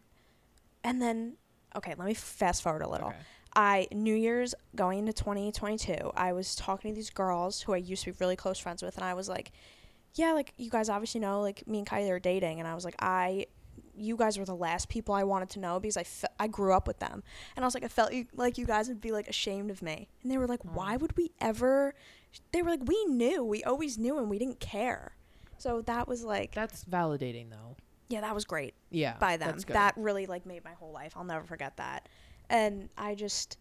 [0.82, 1.36] and then
[1.76, 3.08] okay, let me fast forward a little.
[3.08, 3.16] Okay.
[3.56, 8.04] I New Year's going into 2022, I was talking to these girls who I used
[8.04, 9.52] to be really close friends with, and I was like,
[10.14, 12.84] "Yeah, like you guys obviously know, like me and Kylie are dating," and I was
[12.84, 13.46] like, "I,
[13.96, 16.72] you guys were the last people I wanted to know because I fe- I grew
[16.72, 17.22] up with them,
[17.54, 19.82] and I was like, I felt you, like you guys would be like ashamed of
[19.82, 21.00] me, and they were like, "Why mm.
[21.00, 21.94] would we ever?"
[22.52, 25.14] They were like, "We knew, we always knew, and we didn't care."
[25.58, 27.76] So that was like, That's validating though.
[28.08, 29.16] Yeah, that was great Yeah.
[29.18, 29.56] by them.
[29.68, 31.14] That really like made my whole life.
[31.16, 32.08] I'll never forget that.
[32.50, 33.56] And I just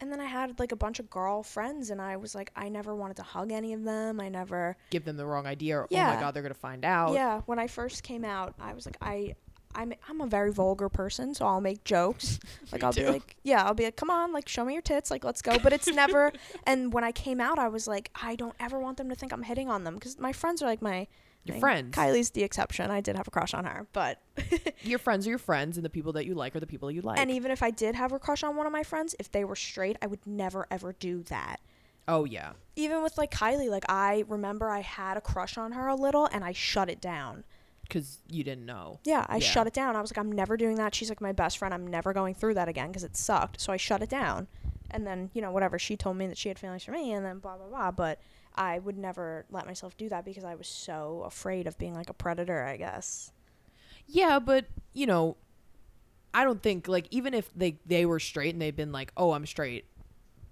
[0.00, 2.68] and then I had like a bunch of girl friends and I was like I
[2.68, 4.20] never wanted to hug any of them.
[4.20, 5.78] I never give them the wrong idea.
[5.78, 7.14] Or, Oh my god, they're gonna find out.
[7.14, 9.34] Yeah, when I first came out, I was like I
[9.74, 12.38] I'm I'm a very vulgar person, so I'll make jokes.
[12.72, 13.04] Like I'll too.
[13.04, 15.40] be like, yeah, I'll be like, "Come on, like show me your tits, like let's
[15.40, 16.32] go." But it's never
[16.66, 19.32] and when I came out, I was like, I don't ever want them to think
[19.32, 21.06] I'm hitting on them cuz my friends are like my
[21.48, 21.94] Your friends.
[21.96, 22.90] Kylie's the exception.
[22.90, 24.20] I did have a crush on her, but
[24.82, 27.00] Your friends are your friends, and the people that you like are the people you
[27.02, 27.18] like.
[27.18, 29.44] And even if I did have a crush on one of my friends, if they
[29.44, 31.60] were straight, I would never ever do that.
[32.08, 32.52] oh yeah.
[32.76, 36.26] Even with like Kylie, like I remember I had a crush on her a little
[36.26, 37.44] and I shut it down.
[37.82, 38.98] Because you didn't know.
[39.04, 39.40] Yeah, I Yeah.
[39.46, 39.94] shut it down.
[39.96, 40.92] I was like, I'm never doing that.
[40.94, 41.72] She's like my best friend.
[41.72, 43.60] I'm never going through that again because it sucked.
[43.60, 44.48] So I shut it down.
[44.90, 45.78] And then, you know, whatever.
[45.78, 47.90] She told me that she had feelings for me and then blah, blah, blah.
[47.92, 48.20] But
[48.56, 52.08] I would never let myself do that because I was so afraid of being like
[52.10, 53.32] a predator, I guess.
[54.06, 55.36] Yeah, but you know,
[56.32, 59.32] I don't think like even if they they were straight and they'd been like, "Oh,
[59.32, 59.86] I'm straight,"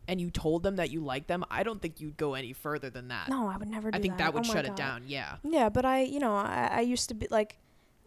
[0.08, 2.90] and you told them that you like them, I don't think you'd go any further
[2.90, 3.28] than that.
[3.28, 4.24] No, I would never do I think that.
[4.24, 5.04] that would Oh shut it down.
[5.06, 5.36] Yeah.
[5.42, 7.58] Yeah, but I, you know, I, I used to be like,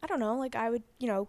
[0.03, 1.27] I don't know, like I would, you know,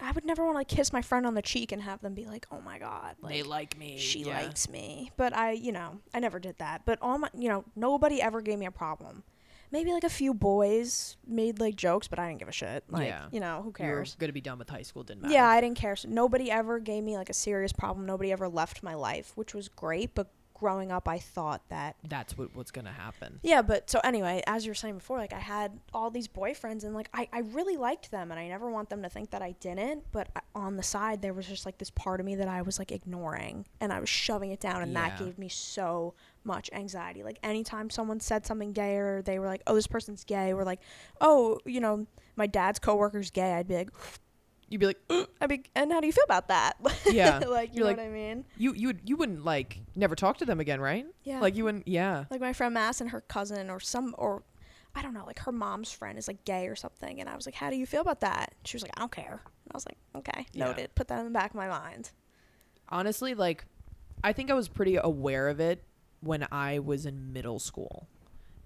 [0.00, 2.14] I would never want to like, kiss my friend on the cheek and have them
[2.14, 3.98] be like, oh my god, like they like me.
[3.98, 4.42] she yeah.
[4.42, 5.10] likes me.
[5.16, 6.82] But I, you know, I never did that.
[6.84, 9.24] But all my, you know, nobody ever gave me a problem.
[9.70, 12.84] Maybe like a few boys made like jokes, but I didn't give a shit.
[12.88, 13.26] Like, Yeah.
[13.30, 13.86] you know, who cares?
[13.86, 14.16] You were cares?
[14.18, 15.02] gonna be done with high school.
[15.02, 15.34] Didn't matter.
[15.34, 15.94] Yeah, I didn't care.
[15.94, 18.06] So nobody ever gave me like a serious problem.
[18.06, 20.14] Nobody ever left my life, which was great.
[20.14, 23.40] But growing up, I thought that That's what what's gonna happen.
[23.42, 26.84] yeah, but so anyway, as you were saying before, like I had all these boyfriends
[26.84, 29.42] and like I, I really liked them and I never want them to think that
[29.42, 32.48] I didn't, but on the side there was just like this part of me that
[32.48, 36.14] I was like ignoring and I was shoving it down and that gave me so
[36.44, 37.22] much anxiety.
[37.22, 40.64] Like anytime someone said something gay or they were like, "Oh, this person's gay," or
[40.64, 40.80] like,
[41.20, 43.90] "Oh, you know, my dad's coworker's gay." I'd be like,
[44.68, 46.74] You'd be like, "Ugh." I'd be, "And how do you feel about that?"
[47.10, 47.38] Yeah.
[47.38, 48.44] like, you You're know like- what I mean?
[48.56, 51.06] you you would- you wouldn't like never talk to them again, right?
[51.24, 51.40] Yeah.
[51.40, 51.88] Like you wouldn't.
[51.88, 52.24] Yeah.
[52.30, 54.42] like my friend Mass and her cousin or some or
[54.94, 57.46] I don't know, like her mom's friend is like gay or something and I was
[57.46, 58.54] like, How do you feel about that?
[58.64, 59.40] She was like, I don't care.
[59.42, 60.64] And I was like, Okay, Yeah.
[60.66, 60.94] noted.
[60.94, 62.10] Put that in the back of my mind.
[62.88, 63.64] honestly, like,
[64.24, 65.84] I think I was pretty aware of it
[66.20, 68.08] when I was in middle school.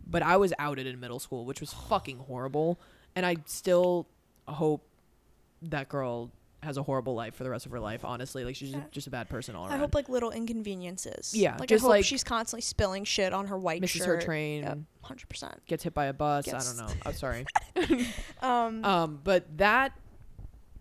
[0.06, 2.80] But I was outed in middle school, which was fucking horrible.
[3.14, 4.08] And I still
[4.48, 4.86] hope
[5.62, 6.30] that girl
[6.62, 8.44] has a horrible life for the rest of her life, honestly.
[8.44, 8.84] Like, she's Yeah.
[8.92, 9.74] just a bad person all around.
[9.74, 11.34] I hope like little inconveniences.
[11.34, 14.20] Yeah, Like just I hope like- she's constantly spilling shit on her white misses shirt.
[14.20, 15.60] her train, Yep, hundred percent.
[15.66, 16.44] gets hit by a bus.
[16.44, 16.94] Gets- I don't know.
[17.04, 17.46] I'm sorry.
[18.42, 19.98] Um, Um, but that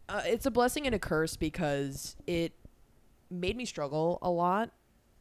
[0.09, 2.53] uh, it's a blessing and a curse because it
[3.31, 4.69] made me struggle a lot,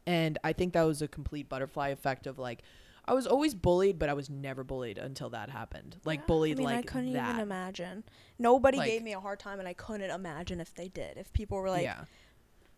[0.05, 2.61] and I think that was a complete butterfly effect of like
[3.05, 5.97] I was always bullied, but I was never bullied until that happened.
[6.05, 7.29] Like yeah, bullied, I mean, like I couldn't that.
[7.29, 8.03] even imagine.
[8.37, 11.17] Nobody Like- gave me a hard time, and I couldn't imagine if they did.
[11.17, 12.05] If people were like, yeah,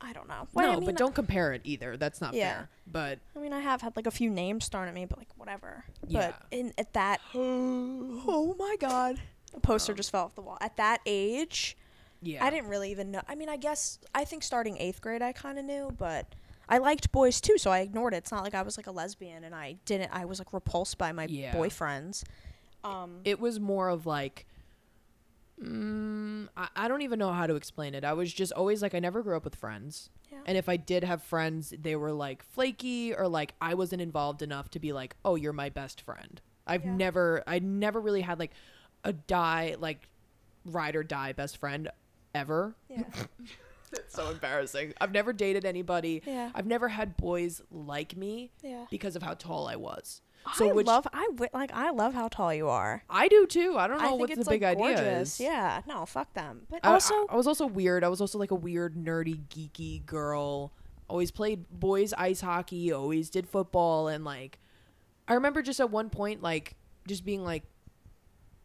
[0.02, 0.48] I don't know.
[0.54, 1.98] Well, no, I mean, but don't compare it either.
[1.98, 2.54] That's not Yeah.
[2.54, 2.70] fair.
[2.88, 5.30] But I mean, I have had like a few names thrown at me, but like
[5.38, 5.86] whatever.
[6.08, 6.32] Yeah.
[6.32, 9.22] But in at that, oh my god,
[9.54, 10.58] a poster Um, just fell off the wall.
[10.62, 11.78] At that age,
[12.22, 13.22] yeah, I didn't really even know.
[13.28, 16.36] I mean, I guess I think starting eighth grade, I kind of knew, but
[16.70, 18.18] I liked boys too, so I ignored it.
[18.18, 20.12] It's not like I was like a lesbian and I didn't.
[20.14, 21.54] I was like repulsed by my Yeah.
[21.54, 22.24] boyfriends.
[22.84, 24.46] Um, it was more of like
[25.62, 28.94] mm, I, I don't even know how to explain it i was just always like
[28.96, 30.40] i never grew up with friends Yeah.
[30.46, 34.42] and if i did have friends they were like flaky or like i wasn't involved
[34.42, 36.96] enough to be like oh you're my best friend i've Yeah.
[36.96, 38.52] never i never really had like
[39.04, 40.10] a die like
[40.66, 41.90] ride or die best friend
[42.34, 43.04] ever yeah.
[43.98, 44.94] it's so embarrassing.
[45.02, 46.22] I've never dated anybody.
[46.26, 46.52] Yeah.
[46.56, 48.86] I've never had boys like me Yeah.
[48.90, 50.22] because of how tall I was.
[50.56, 53.02] So I which love I wi- like I love how tall you are.
[53.10, 53.76] I do too.
[53.78, 55.40] I don't I know think what the big like idea is.
[55.40, 55.82] Yeah.
[55.88, 56.64] No, fuck them.
[56.70, 58.04] But I- I- also I, was also weird.
[58.04, 60.74] I was also like a weird, nerdy, geeky girl.
[61.08, 62.92] Always played boys ice hockey.
[62.92, 64.60] Always did football, and like,
[65.30, 66.76] I remember just at one point, like,
[67.08, 67.64] just being like,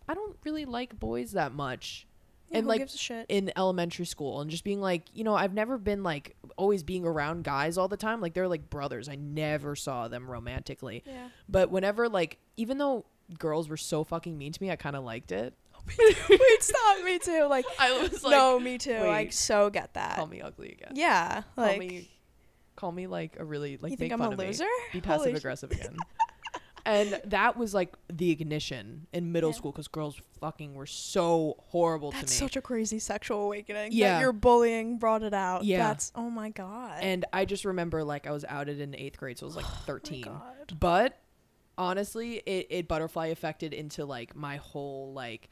[0.08, 2.07] I don't really like boys that much.
[2.50, 3.26] Yeah, and like gives a shit?
[3.28, 7.04] in elementary school, and just being like, you know, I've never been like always being
[7.04, 8.20] around guys all the time.
[8.20, 9.08] Like they're like brothers.
[9.08, 11.02] I never saw them romantically.
[11.06, 11.28] yeah.
[11.48, 13.04] But whenever like, even though
[13.38, 15.54] girls were so fucking mean to me, I kind of liked it.
[16.28, 17.44] Wait, stop me too.
[17.44, 18.96] Like, I was like, no, me too.
[18.96, 20.16] I so get that.
[20.16, 20.92] call me ugly again.
[20.94, 22.10] Yeah, call like me
[22.76, 24.66] call me like a really like you think I'm a loser?
[24.92, 25.96] Be passive aggressive again.
[26.88, 29.56] and that was like the ignition in middle Yeah.
[29.56, 32.48] school because girls fucking were so horrible That's to me.
[32.48, 33.90] such a crazy sexual awakening.
[33.92, 34.14] Yeah.
[34.14, 35.64] that your bullying brought it out.
[35.64, 35.78] Yeah.
[35.78, 36.98] that's oh my god.
[37.02, 39.64] and I just remember like I was outed in eighth grade, so I was like
[39.68, 40.22] oh my thirteen.
[40.22, 40.74] God.
[40.80, 41.18] but
[41.76, 45.48] honestly, it, it butterfly affected into like my whole like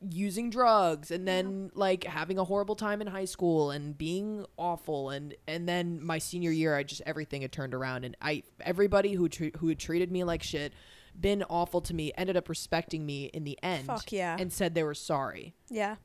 [0.00, 5.10] using drugs and then like having a horrible time in high school and being awful
[5.10, 9.14] and and then my senior year I just everything had turned around and I everybody
[9.14, 10.72] who tre- who had treated me like shit
[11.20, 14.36] been awful to me ended up respecting me in the end Fuck yeah.
[14.38, 15.54] and said they were sorry.
[15.68, 15.96] Yeah.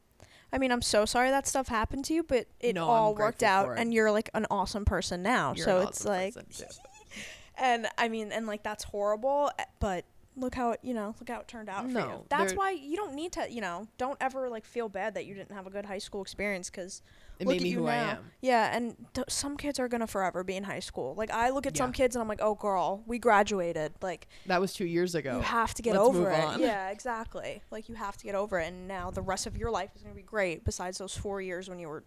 [0.51, 3.15] I mean, I'm so sorry that stuff happened to you, but it No, I'm all
[3.15, 3.79] worked grateful out for it.
[3.79, 5.53] and you're like an awesome person now.
[5.55, 6.67] You're so an it's awesome like person.
[7.57, 10.05] and I mean, and like that's horrible, eh, but
[10.35, 11.93] look how it, you know, look how it turned out for you.
[11.93, 15.25] No, That's why you don't need to, you know, don't ever like feel bad that
[15.25, 17.01] you didn't have a good high school experience cuz
[17.39, 18.09] it look made at me you who I now.
[18.11, 18.31] am.
[18.41, 21.13] Yeah, and th- some kids are going to forever be in high school.
[21.15, 24.61] Like I look at some kids and I'm like, "Oh girl, we graduated." Like That
[24.61, 25.35] was 2 years ago.
[25.37, 26.43] you have to get Let's over it.
[26.43, 26.59] on.
[26.59, 27.61] Yeah, exactly.
[27.71, 30.01] Like you have to get over it and now the rest of your life is
[30.03, 32.03] going to be great besides those 4 years when you were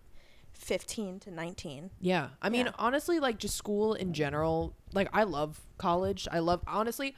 [0.52, 1.90] 15 to 19.
[2.00, 2.28] Yeah.
[2.40, 2.72] I mean, Yeah.
[2.78, 6.26] honestly, like just school in general, like I love college.
[6.32, 7.14] I love honestly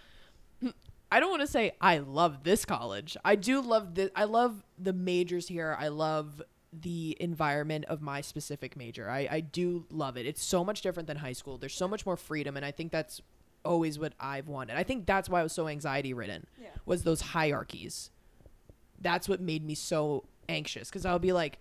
[1.10, 3.16] I don't want to say I love this college.
[3.24, 5.76] I do love this I love the majors here.
[5.78, 6.42] I love
[6.72, 9.08] the environment of my specific major.
[9.08, 10.26] I, I do love it.
[10.26, 11.56] It's so much different than high school.
[11.56, 13.22] There's so much more freedom and I think that's
[13.64, 14.76] always what I've wanted.
[14.76, 16.68] I think that's why I was so anxiety ridden Yeah.
[16.84, 18.10] was those hierarchies.
[19.00, 21.58] That's what made me so anxious because I'll be like,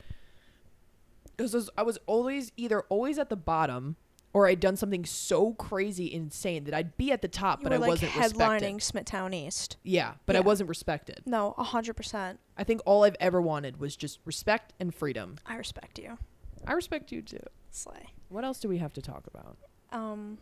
[1.36, 3.95] because I was always either always at the bottom
[4.38, 7.72] or I'd done something so crazy insane that I'd be at the top, You but
[7.72, 8.84] were I like wasn't headlining respected.
[8.84, 9.78] Smithtown East.
[9.84, 11.22] Yeah, but I wasn't respected.
[11.26, 12.38] No, 100%.
[12.56, 15.38] I think all I've ever wanted was just respect and freedom.
[15.46, 16.20] I respect you.
[16.68, 17.40] I respect you too.
[17.72, 18.08] Slay.
[18.30, 19.58] What else do we have to talk about?
[19.92, 20.38] Um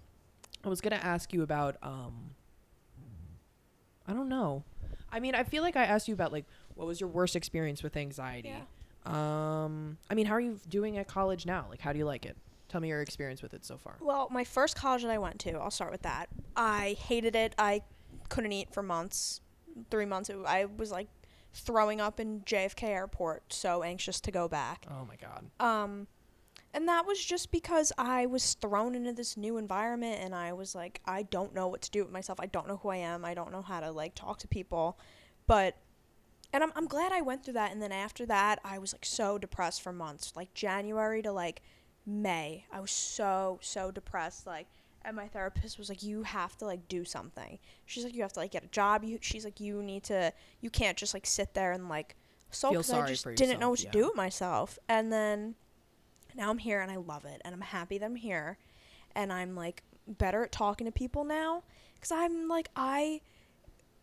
[0.64, 2.32] I was gonna ask you about um
[4.08, 4.64] I don't know.
[5.12, 7.82] I mean, I feel like I asked you about like what was your worst experience
[7.84, 8.50] with anxiety.
[8.50, 8.64] yeah.
[9.64, 11.68] Um I mean, how are you doing at college now?
[11.70, 12.36] Like how do you like it?
[12.76, 13.96] Tell me your experience with it so far.
[14.02, 16.28] Well, my first college that I went to, I'll start with that.
[16.58, 17.56] I hated it.
[17.58, 17.84] I
[18.28, 19.40] couldn't eat for months.
[19.90, 21.08] 3 months it, I was like
[21.54, 24.88] throwing up in JFK airport, so anxious to go back.
[24.92, 25.46] Oh my god.
[25.62, 26.08] Um,
[26.74, 30.76] and that was just because I was thrown into this new environment and I was
[30.76, 32.42] like, I don't know what to do with myself.
[32.42, 33.24] I don't know who I am.
[33.24, 35.00] I don't know how to like talk to people.
[35.48, 35.78] But,
[36.52, 37.72] and I'm, I'm glad I went through that.
[37.72, 41.62] And then after that, I was like so depressed for months, like January to like
[42.06, 42.66] May.
[42.72, 44.46] I was so, so depressed.
[44.46, 44.68] Like,
[45.04, 47.60] and my therapist was like, you have to like do something.
[47.86, 49.04] She's like, you have to like get a job.
[49.04, 52.16] You, she's like, you need to, you can't just like sit there and like,
[52.52, 53.92] so because I just for didn't know what to yeah.
[53.92, 54.80] do with myself.
[54.88, 55.56] And then
[56.36, 58.58] now I'm here and I love it and I'm happy that I'm here
[59.16, 61.64] and I'm like better at talking to people now
[62.02, 63.22] cuz I'm like I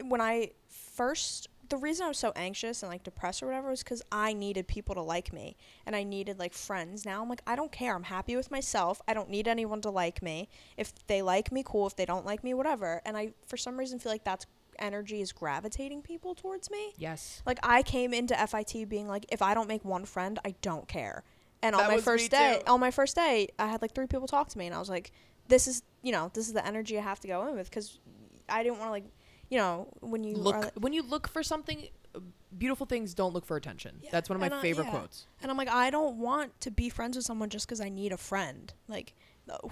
[0.02, 3.82] when I first the reason I was so anxious and like depressed or whatever was
[3.82, 5.56] cuz I needed people to like me
[5.86, 7.04] and I needed like friends.
[7.04, 7.94] Now I'm like I don't care.
[7.94, 9.00] I'm happy with myself.
[9.08, 10.48] I don't need anyone to like me.
[10.76, 11.86] If they like me, cool.
[11.86, 13.00] If they don't like me, whatever.
[13.04, 14.46] And I for some reason feel like that's
[14.78, 16.92] energy is gravitating people towards me.
[16.96, 17.42] Yes.
[17.46, 20.86] Like I came into FIT being like, if I don't make one friend, I don't
[20.88, 21.24] care.
[21.62, 22.72] And on my first day, too.
[22.72, 24.90] on my first day, I had like three people talk to me, and I was
[24.90, 25.12] like,
[25.46, 28.00] this is, you know, this is the energy I have to go in with because
[28.48, 29.04] I didn't want to like,
[29.52, 32.20] you know, when you look are, like- when you look for something uh,
[32.56, 33.98] beautiful things don't look for attention.
[34.02, 34.90] Yeah, That's one of my and I- favorite yeah.
[34.98, 35.26] quotes.
[35.42, 38.12] and I'm like, I don't want to be friends with someone just because I need
[38.12, 38.72] a friend.
[38.88, 39.14] Like,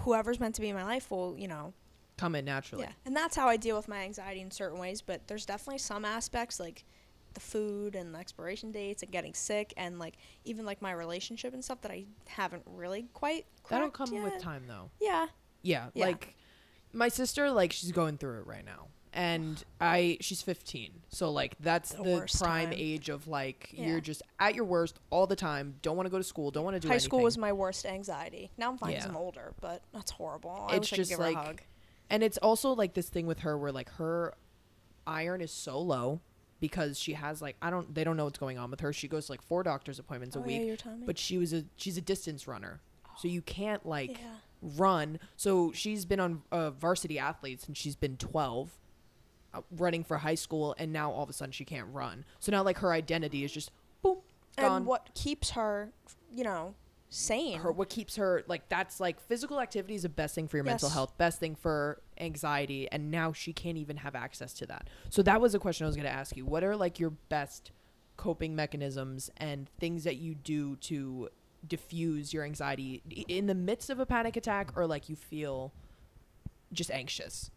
[0.01, 1.72] whoever's meant to be in my life will, you know,
[2.18, 2.85] Come in naturally.
[2.85, 2.93] yeah.
[3.07, 5.01] And that's how I deal with my anxiety in certain ways.
[5.01, 6.85] But there's definitely some aspects like
[7.33, 11.55] the food and the expiration dates and getting sick and like even like my relationship
[11.55, 13.47] and stuff that I haven't really quite.
[13.70, 14.91] That'll come with time though.
[15.01, 15.26] Yeah.
[15.62, 16.07] Yeah, Yeah.
[16.07, 16.35] like
[16.93, 18.89] my sister like she's going through it right now.
[19.12, 20.92] And I she's 15.
[21.08, 22.72] So like that's The the, prime time.
[22.76, 23.86] age of like Yeah.
[23.88, 25.74] you're just at your worst all the time.
[25.82, 26.50] Don't want to go to school.
[26.50, 27.08] Don't want to do High anything.
[27.08, 28.50] school was my worst anxiety.
[28.56, 29.06] Now I'm fine Yeah.
[29.08, 30.66] I'm older, but that's horrible.
[30.68, 31.62] I It's wish just I could give like- her a hug.
[32.11, 34.34] and it's also like this thing with her where like her
[35.06, 36.20] iron is so low
[36.61, 38.92] because she has like I don't they don't know what's going on with her.
[38.92, 41.06] She goes to like four doctor's appointments Oh, a week, yeah, you're telling me.
[41.06, 42.80] but she was a she's a distance runner.
[43.18, 44.18] So you can't like
[44.62, 45.18] run.
[45.36, 48.72] So she's been on uh, varsity athletes and she's been 12 uh,
[49.76, 52.24] running for high school and now all of a sudden she can't run.
[52.38, 53.70] So now like her identity is just
[54.03, 54.18] boom
[54.57, 54.76] gone.
[54.78, 55.92] And what keeps her,
[56.32, 56.74] you know,
[57.11, 57.59] sane?
[57.59, 60.64] her what keeps her like that's like physical activity is the best thing for your
[60.64, 64.88] mental health best thing for anxiety and now she can't even have access to that
[65.09, 67.11] so that was a question i was going to ask you what are like your
[67.11, 67.72] best
[68.16, 71.28] coping mechanisms and things that you do to
[71.66, 75.72] diffuse your anxiety in the midst of a panic attack or like you feel
[76.72, 77.51] just anxious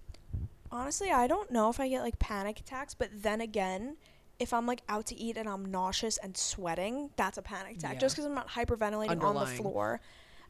[0.74, 3.96] Honestly, I don't know if I get like panic attacks, but then again,
[4.40, 7.94] if I'm like out to eat and I'm nauseous and sweating, that's a panic attack.
[7.94, 8.00] Yeah.
[8.00, 10.02] Just because I'm not hyperventilating on the floor.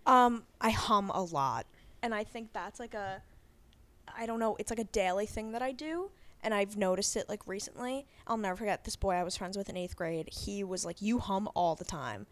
[0.06, 1.66] Um, I hum a lot,
[2.02, 3.22] and I think that's like a,
[4.18, 6.10] I don't know, it's like a daily thing that I do.
[6.42, 8.06] And I've noticed it like recently.
[8.26, 10.30] I'll never forget this boy I was friends with in eighth grade.
[10.30, 12.28] He was like, "You hum all the time,"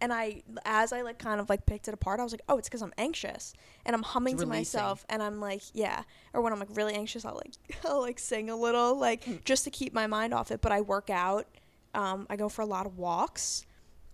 [0.00, 2.58] and I, as I like kind of like picked it apart, I was like, "Oh,
[2.58, 4.78] it's because I'm anxious," and I'm humming It's to releasing.
[4.80, 6.02] myself, and I'm like, "Yeah."
[6.34, 9.36] Or when I'm like really anxious, I'll like I'll like sing a little, like Hmm.
[9.44, 10.60] just to keep my mind off it.
[10.60, 11.46] But I work out.
[11.94, 13.64] Um, I go for a lot of walks.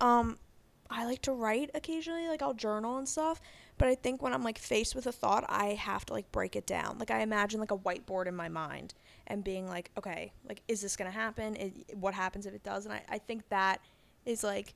[0.01, 0.39] Um,
[0.91, 3.41] I like to write occasionally, like I'll journal and stuff.
[3.78, 6.55] But I think when I'm like faced with a thought, I have to like break
[6.55, 6.99] it down.
[6.99, 8.95] Like I imagine like a whiteboard in my mind
[9.26, 11.57] and being like, okay, like is this gonna happen?
[11.95, 12.85] What happens if it does?
[12.85, 13.80] And I, I think that
[14.26, 14.74] is like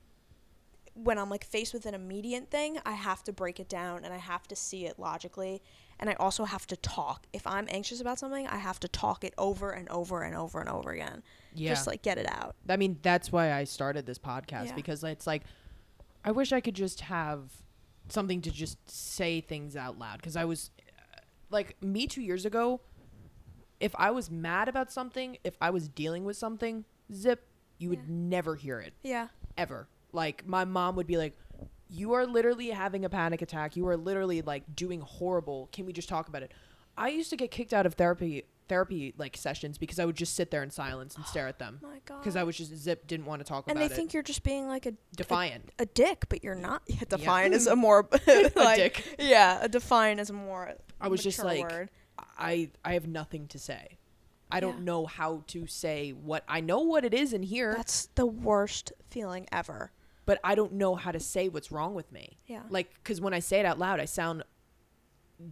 [1.03, 4.13] when I'm like faced with an immediate thing, I have to break it down and
[4.13, 5.61] I have to see it logically.
[5.99, 7.25] And I also have to talk.
[7.33, 10.59] If I'm anxious about something, I have to talk it over and over and over
[10.59, 11.21] and over again.
[11.53, 12.55] yeah Just like get it out.
[12.67, 14.75] I mean, that's why I started this podcast Yeah.
[14.75, 15.43] because it's like,
[16.25, 17.51] I wish I could just have
[18.09, 20.17] something to just say things out loud.
[20.17, 21.19] Because I was, uh,
[21.51, 22.81] like, me two years ago,
[23.79, 27.45] if I was mad about something, if I was dealing with something, zip,
[27.77, 29.27] you would never hear it Yeah.
[29.57, 29.87] ever.
[30.13, 31.37] Like, my mom would be like,
[31.89, 33.75] you are literally having a panic attack.
[33.75, 35.69] You are literally like doing horrible.
[35.71, 36.51] Can we just talk about it?
[36.97, 40.35] I used to get kicked out of therapy therapy like sessions because I would just
[40.35, 42.19] sit there in silence and stare at them My God.
[42.19, 44.13] because I was just zip didn't want to talk and about it and they think
[44.13, 45.71] you're just being like a Defiant.
[45.79, 46.81] a dick, but you're not.
[46.87, 49.15] Yeah, defiant is a more a dick.
[49.19, 50.73] Yeah, a defiant is a more.
[50.99, 51.89] I was just like, word.
[52.37, 53.97] I I have nothing to say.
[54.51, 54.83] I don't Yeah.
[54.83, 58.91] know how to say what I know what it is in here, that's the worst
[59.09, 59.91] feeling ever.
[60.27, 62.37] But I don't know how to say what's wrong with me.
[62.45, 62.61] Yeah.
[62.69, 64.43] Like, because when I say it out loud, I sound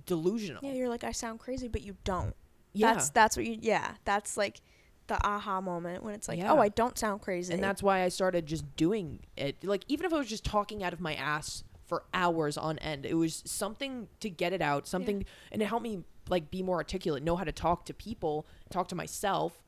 [0.06, 0.60] delusional.
[0.64, 2.36] Yeah, you're like I sound crazy, but you don't.
[2.74, 2.94] Yeah.
[2.94, 3.58] That's that's what you.
[3.62, 4.62] Yeah, that's like
[5.08, 6.54] the aha moment when it's like, oh, Yeah.
[6.54, 7.54] oh, I don't sound crazy.
[7.54, 9.64] and that's why I started just doing it.
[9.64, 13.06] Like even if I was just talking out of my ass for hours on end,
[13.06, 16.78] it was something to get it out, something, and it helped me like be more
[16.78, 19.64] articulate, know how to talk to people, talk to myself,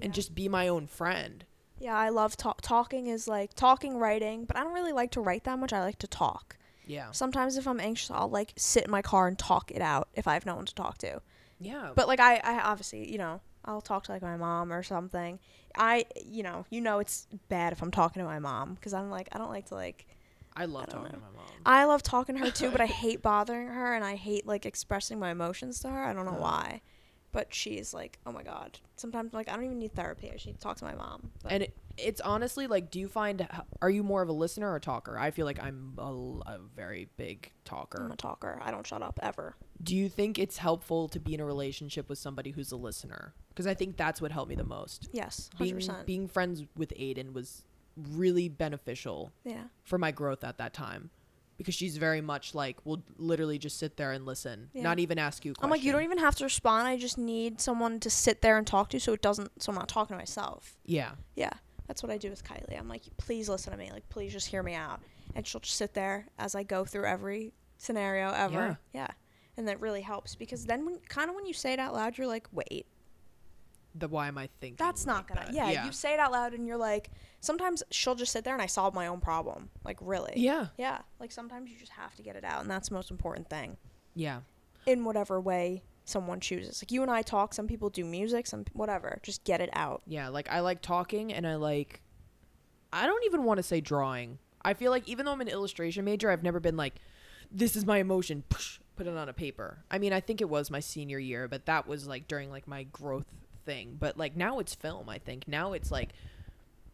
[0.00, 1.44] and just be my own friend.
[1.80, 2.60] Yeah, I love talk.
[2.60, 5.72] Talking is like talking, writing, but I don't really like to write that much.
[5.72, 6.56] I like to talk.
[6.86, 10.08] Yeah, Sometimes if I'm anxious, I'll like sit in my car and talk it out
[10.14, 11.20] if I have no one to talk to.
[11.60, 11.92] yeah.
[11.94, 15.38] But like I, I obviously, you know, I'll talk to like my mom or something.
[15.76, 19.08] I, you know, you know, it's bad if I'm talking to my mom because I'm
[19.10, 20.06] like, I don't like to like.
[20.56, 21.10] I love I talking know.
[21.10, 21.46] to my mom.
[21.64, 24.66] I love talking to her too, but I hate bothering her and I hate like
[24.66, 26.02] expressing my emotions to her.
[26.02, 26.40] I don't know Uh.
[26.40, 26.80] why,
[27.32, 28.78] but she's like, oh my god.
[28.96, 30.28] Sometimes like I don't even need therapy.
[30.30, 31.30] I just need to talk to my mom.
[31.42, 33.46] But and it, it's honestly like, do you find
[33.82, 35.18] are you more of a listener or a talker?
[35.18, 38.02] I feel like I'm a very big talker.
[38.04, 38.58] I'm a talker.
[38.62, 39.56] I don't shut up ever.
[39.82, 43.34] Do you think it's helpful to be in a relationship with somebody who's a listener?
[43.48, 45.08] Because I think that's what helped me the most.
[45.12, 46.06] Yes, hundred Being percent.
[46.06, 47.64] being friends with Aiden was
[47.96, 49.64] really beneficial Yeah.
[49.84, 51.10] for my growth at that time.
[51.60, 54.82] Because she's very much like will literally just sit there and listen, Yeah.
[54.82, 55.50] not even ask you.
[55.52, 55.64] A question.
[55.66, 56.88] I'm like, you don't even have to respond.
[56.88, 59.62] I just need someone to sit there and talk to, so it doesn't.
[59.62, 60.78] So I'm not talking to myself.
[60.86, 61.50] Yeah, Yeah,
[61.86, 62.78] that's what I do with Kylie.
[62.78, 63.90] I'm like, please listen to me.
[63.92, 65.00] Like, please just hear me out.
[65.34, 68.78] And she'll just sit there as I go through every scenario ever.
[68.94, 69.08] Yeah.
[69.58, 72.16] And that really helps because then when kind of when you say it out loud,
[72.16, 72.86] you're like, wait,
[73.94, 74.76] the why am I thinking?
[74.78, 75.46] that's not like gonna.
[75.46, 75.54] that?
[75.54, 77.10] Yeah, yeah, you say it out loud and you're like,
[77.40, 79.70] sometimes she'll just sit there and I solve my own problem.
[79.84, 80.34] Like, really.
[80.36, 80.98] yeah, Yeah.
[81.18, 83.76] Like sometimes you just have to get it out, and that's the most important thing
[84.14, 84.40] yeah.
[84.86, 86.82] in whatever way someone chooses.
[86.82, 87.54] Like you and I talk.
[87.54, 88.46] Some people do music.
[88.46, 89.18] Some whatever.
[89.22, 90.02] Just get it out.
[90.06, 92.02] Yeah, like I like talking and I like
[92.92, 94.38] I don't even want to say drawing.
[94.62, 96.94] I feel like even though I'm an illustration major, I've never been like
[97.50, 99.78] this is my emotion, put it on a paper.
[99.90, 102.68] I mean, I think it was my senior year, but that was like during like
[102.68, 103.26] my growth
[103.64, 103.96] thing.
[103.98, 105.08] But like now it's film.
[105.08, 106.10] I think now it's like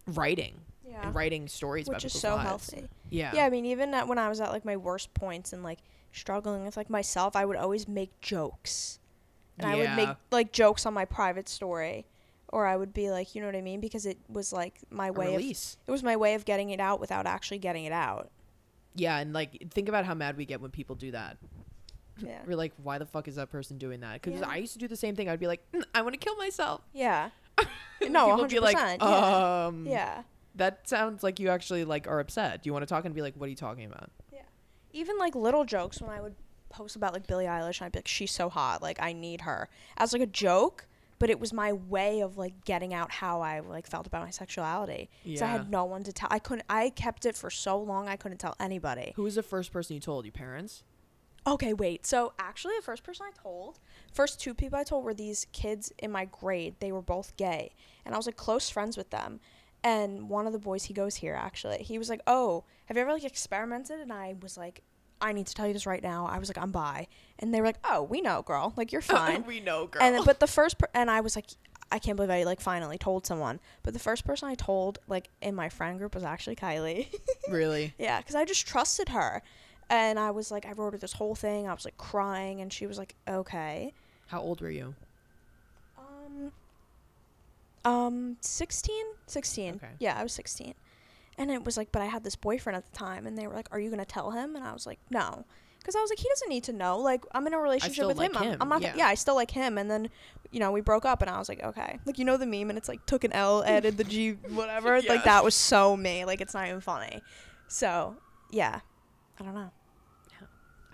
[0.06, 1.06] writing Yeah.
[1.06, 2.70] and writing stories about Which is so lives.
[2.70, 2.88] healthy.
[3.10, 3.32] Yeah.
[3.34, 5.78] Yeah, I mean, even at, when I was at like my worst points and like
[6.12, 8.98] struggling with like myself, I would always make jokes,
[9.58, 12.06] and I would make like jokes on my private story,
[12.48, 15.10] or I would be like, you know what I mean, because it was like my
[15.10, 15.76] way of release.
[15.86, 18.30] it was my way of getting it out without actually getting it out.
[18.94, 21.36] Yeah, and like think about how mad we get when people do that.
[22.18, 22.38] Yeah.
[22.46, 24.20] We're like, why the fuck is that person doing that?
[24.22, 24.48] Because Yeah.
[24.48, 25.28] I used to do the same thing.
[25.28, 26.80] I'd be like, "Mm, I want to kill myself.
[26.92, 27.30] Yeah.
[28.08, 29.66] No, people would be like, 100%, yeah.
[29.66, 30.22] um, Yeah.
[30.56, 32.62] that sounds like you actually like are upset.
[32.62, 34.10] Do you want to talk and be like, what are you talking about?
[34.32, 34.40] Yeah.
[34.92, 36.34] Even like little jokes when I would
[36.68, 39.40] post about like Billie Eilish and I'd be like, she's so hot, like I need
[39.42, 40.86] her as like a joke,
[41.18, 44.30] but it was my way of like getting out how I like felt about my
[44.30, 45.08] sexuality.
[45.24, 46.28] Because I had no one to tell.
[46.30, 46.66] I couldn't.
[46.68, 48.08] I kept it for so long.
[48.08, 49.14] I couldn't tell anybody.
[49.16, 50.26] Who was the first person you told?
[50.26, 50.82] Your parents?
[51.46, 52.04] Okay, wait.
[52.06, 53.78] So actually, the first person I told,
[54.12, 56.74] first two people I told were these kids in my grade.
[56.80, 57.72] They were both gay,
[58.04, 59.40] and I was like close friends with them.
[59.84, 61.78] And one of the boys, he goes here actually.
[61.84, 64.82] He was like, "Oh, have you ever like experimented?" And I was like,
[65.20, 67.06] "I need to tell you this right now." I was like, "I'm bi,"
[67.38, 68.72] and they were like, "Oh, we know, girl.
[68.76, 70.02] Like you're fine." we know, girl.
[70.02, 71.46] and then, but the first, per- and I was like,
[71.92, 73.60] I can't believe I like finally told someone.
[73.84, 77.06] But the first person I told, like in my friend group, was actually Kylie.
[77.48, 77.94] really?
[77.98, 79.42] Yeah, because I just trusted her.
[79.88, 81.68] And I was like, I wrote her this whole thing.
[81.68, 83.92] I was like crying, and she was like, okay.
[84.26, 84.94] How old were you?
[85.96, 86.52] Um,
[87.84, 88.94] um, 16?
[89.26, 89.74] 16.
[89.76, 89.86] Okay.
[90.00, 90.74] Yeah, I was 16.
[91.38, 93.54] And it was like, but I had this boyfriend at the time, and they were
[93.54, 94.56] like, are you going to tell him?
[94.56, 95.44] And I was like, no.
[95.78, 96.98] Because I was like, he doesn't need to know.
[96.98, 98.36] Like, I'm in a relationship with like him.
[98.38, 98.94] I'm, him, I'm not, yeah.
[98.96, 99.06] yeah.
[99.06, 99.78] I still like him.
[99.78, 100.08] And then,
[100.50, 102.00] you know, we broke up, and I was like, okay.
[102.04, 104.98] Like, you know the meme, and it's like, took an L, added the G, whatever.
[104.98, 105.12] Yeah.
[105.12, 106.24] Like, that was so me.
[106.24, 107.22] Like, it's not even funny.
[107.68, 108.16] So,
[108.50, 108.80] yeah.
[109.38, 109.70] I don't know.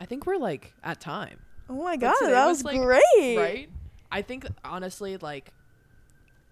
[0.03, 1.39] I think we're like at time,
[1.71, 3.37] Oh my god, that was, was, like, great.
[3.37, 3.71] right?
[4.11, 5.53] I think honestly, like,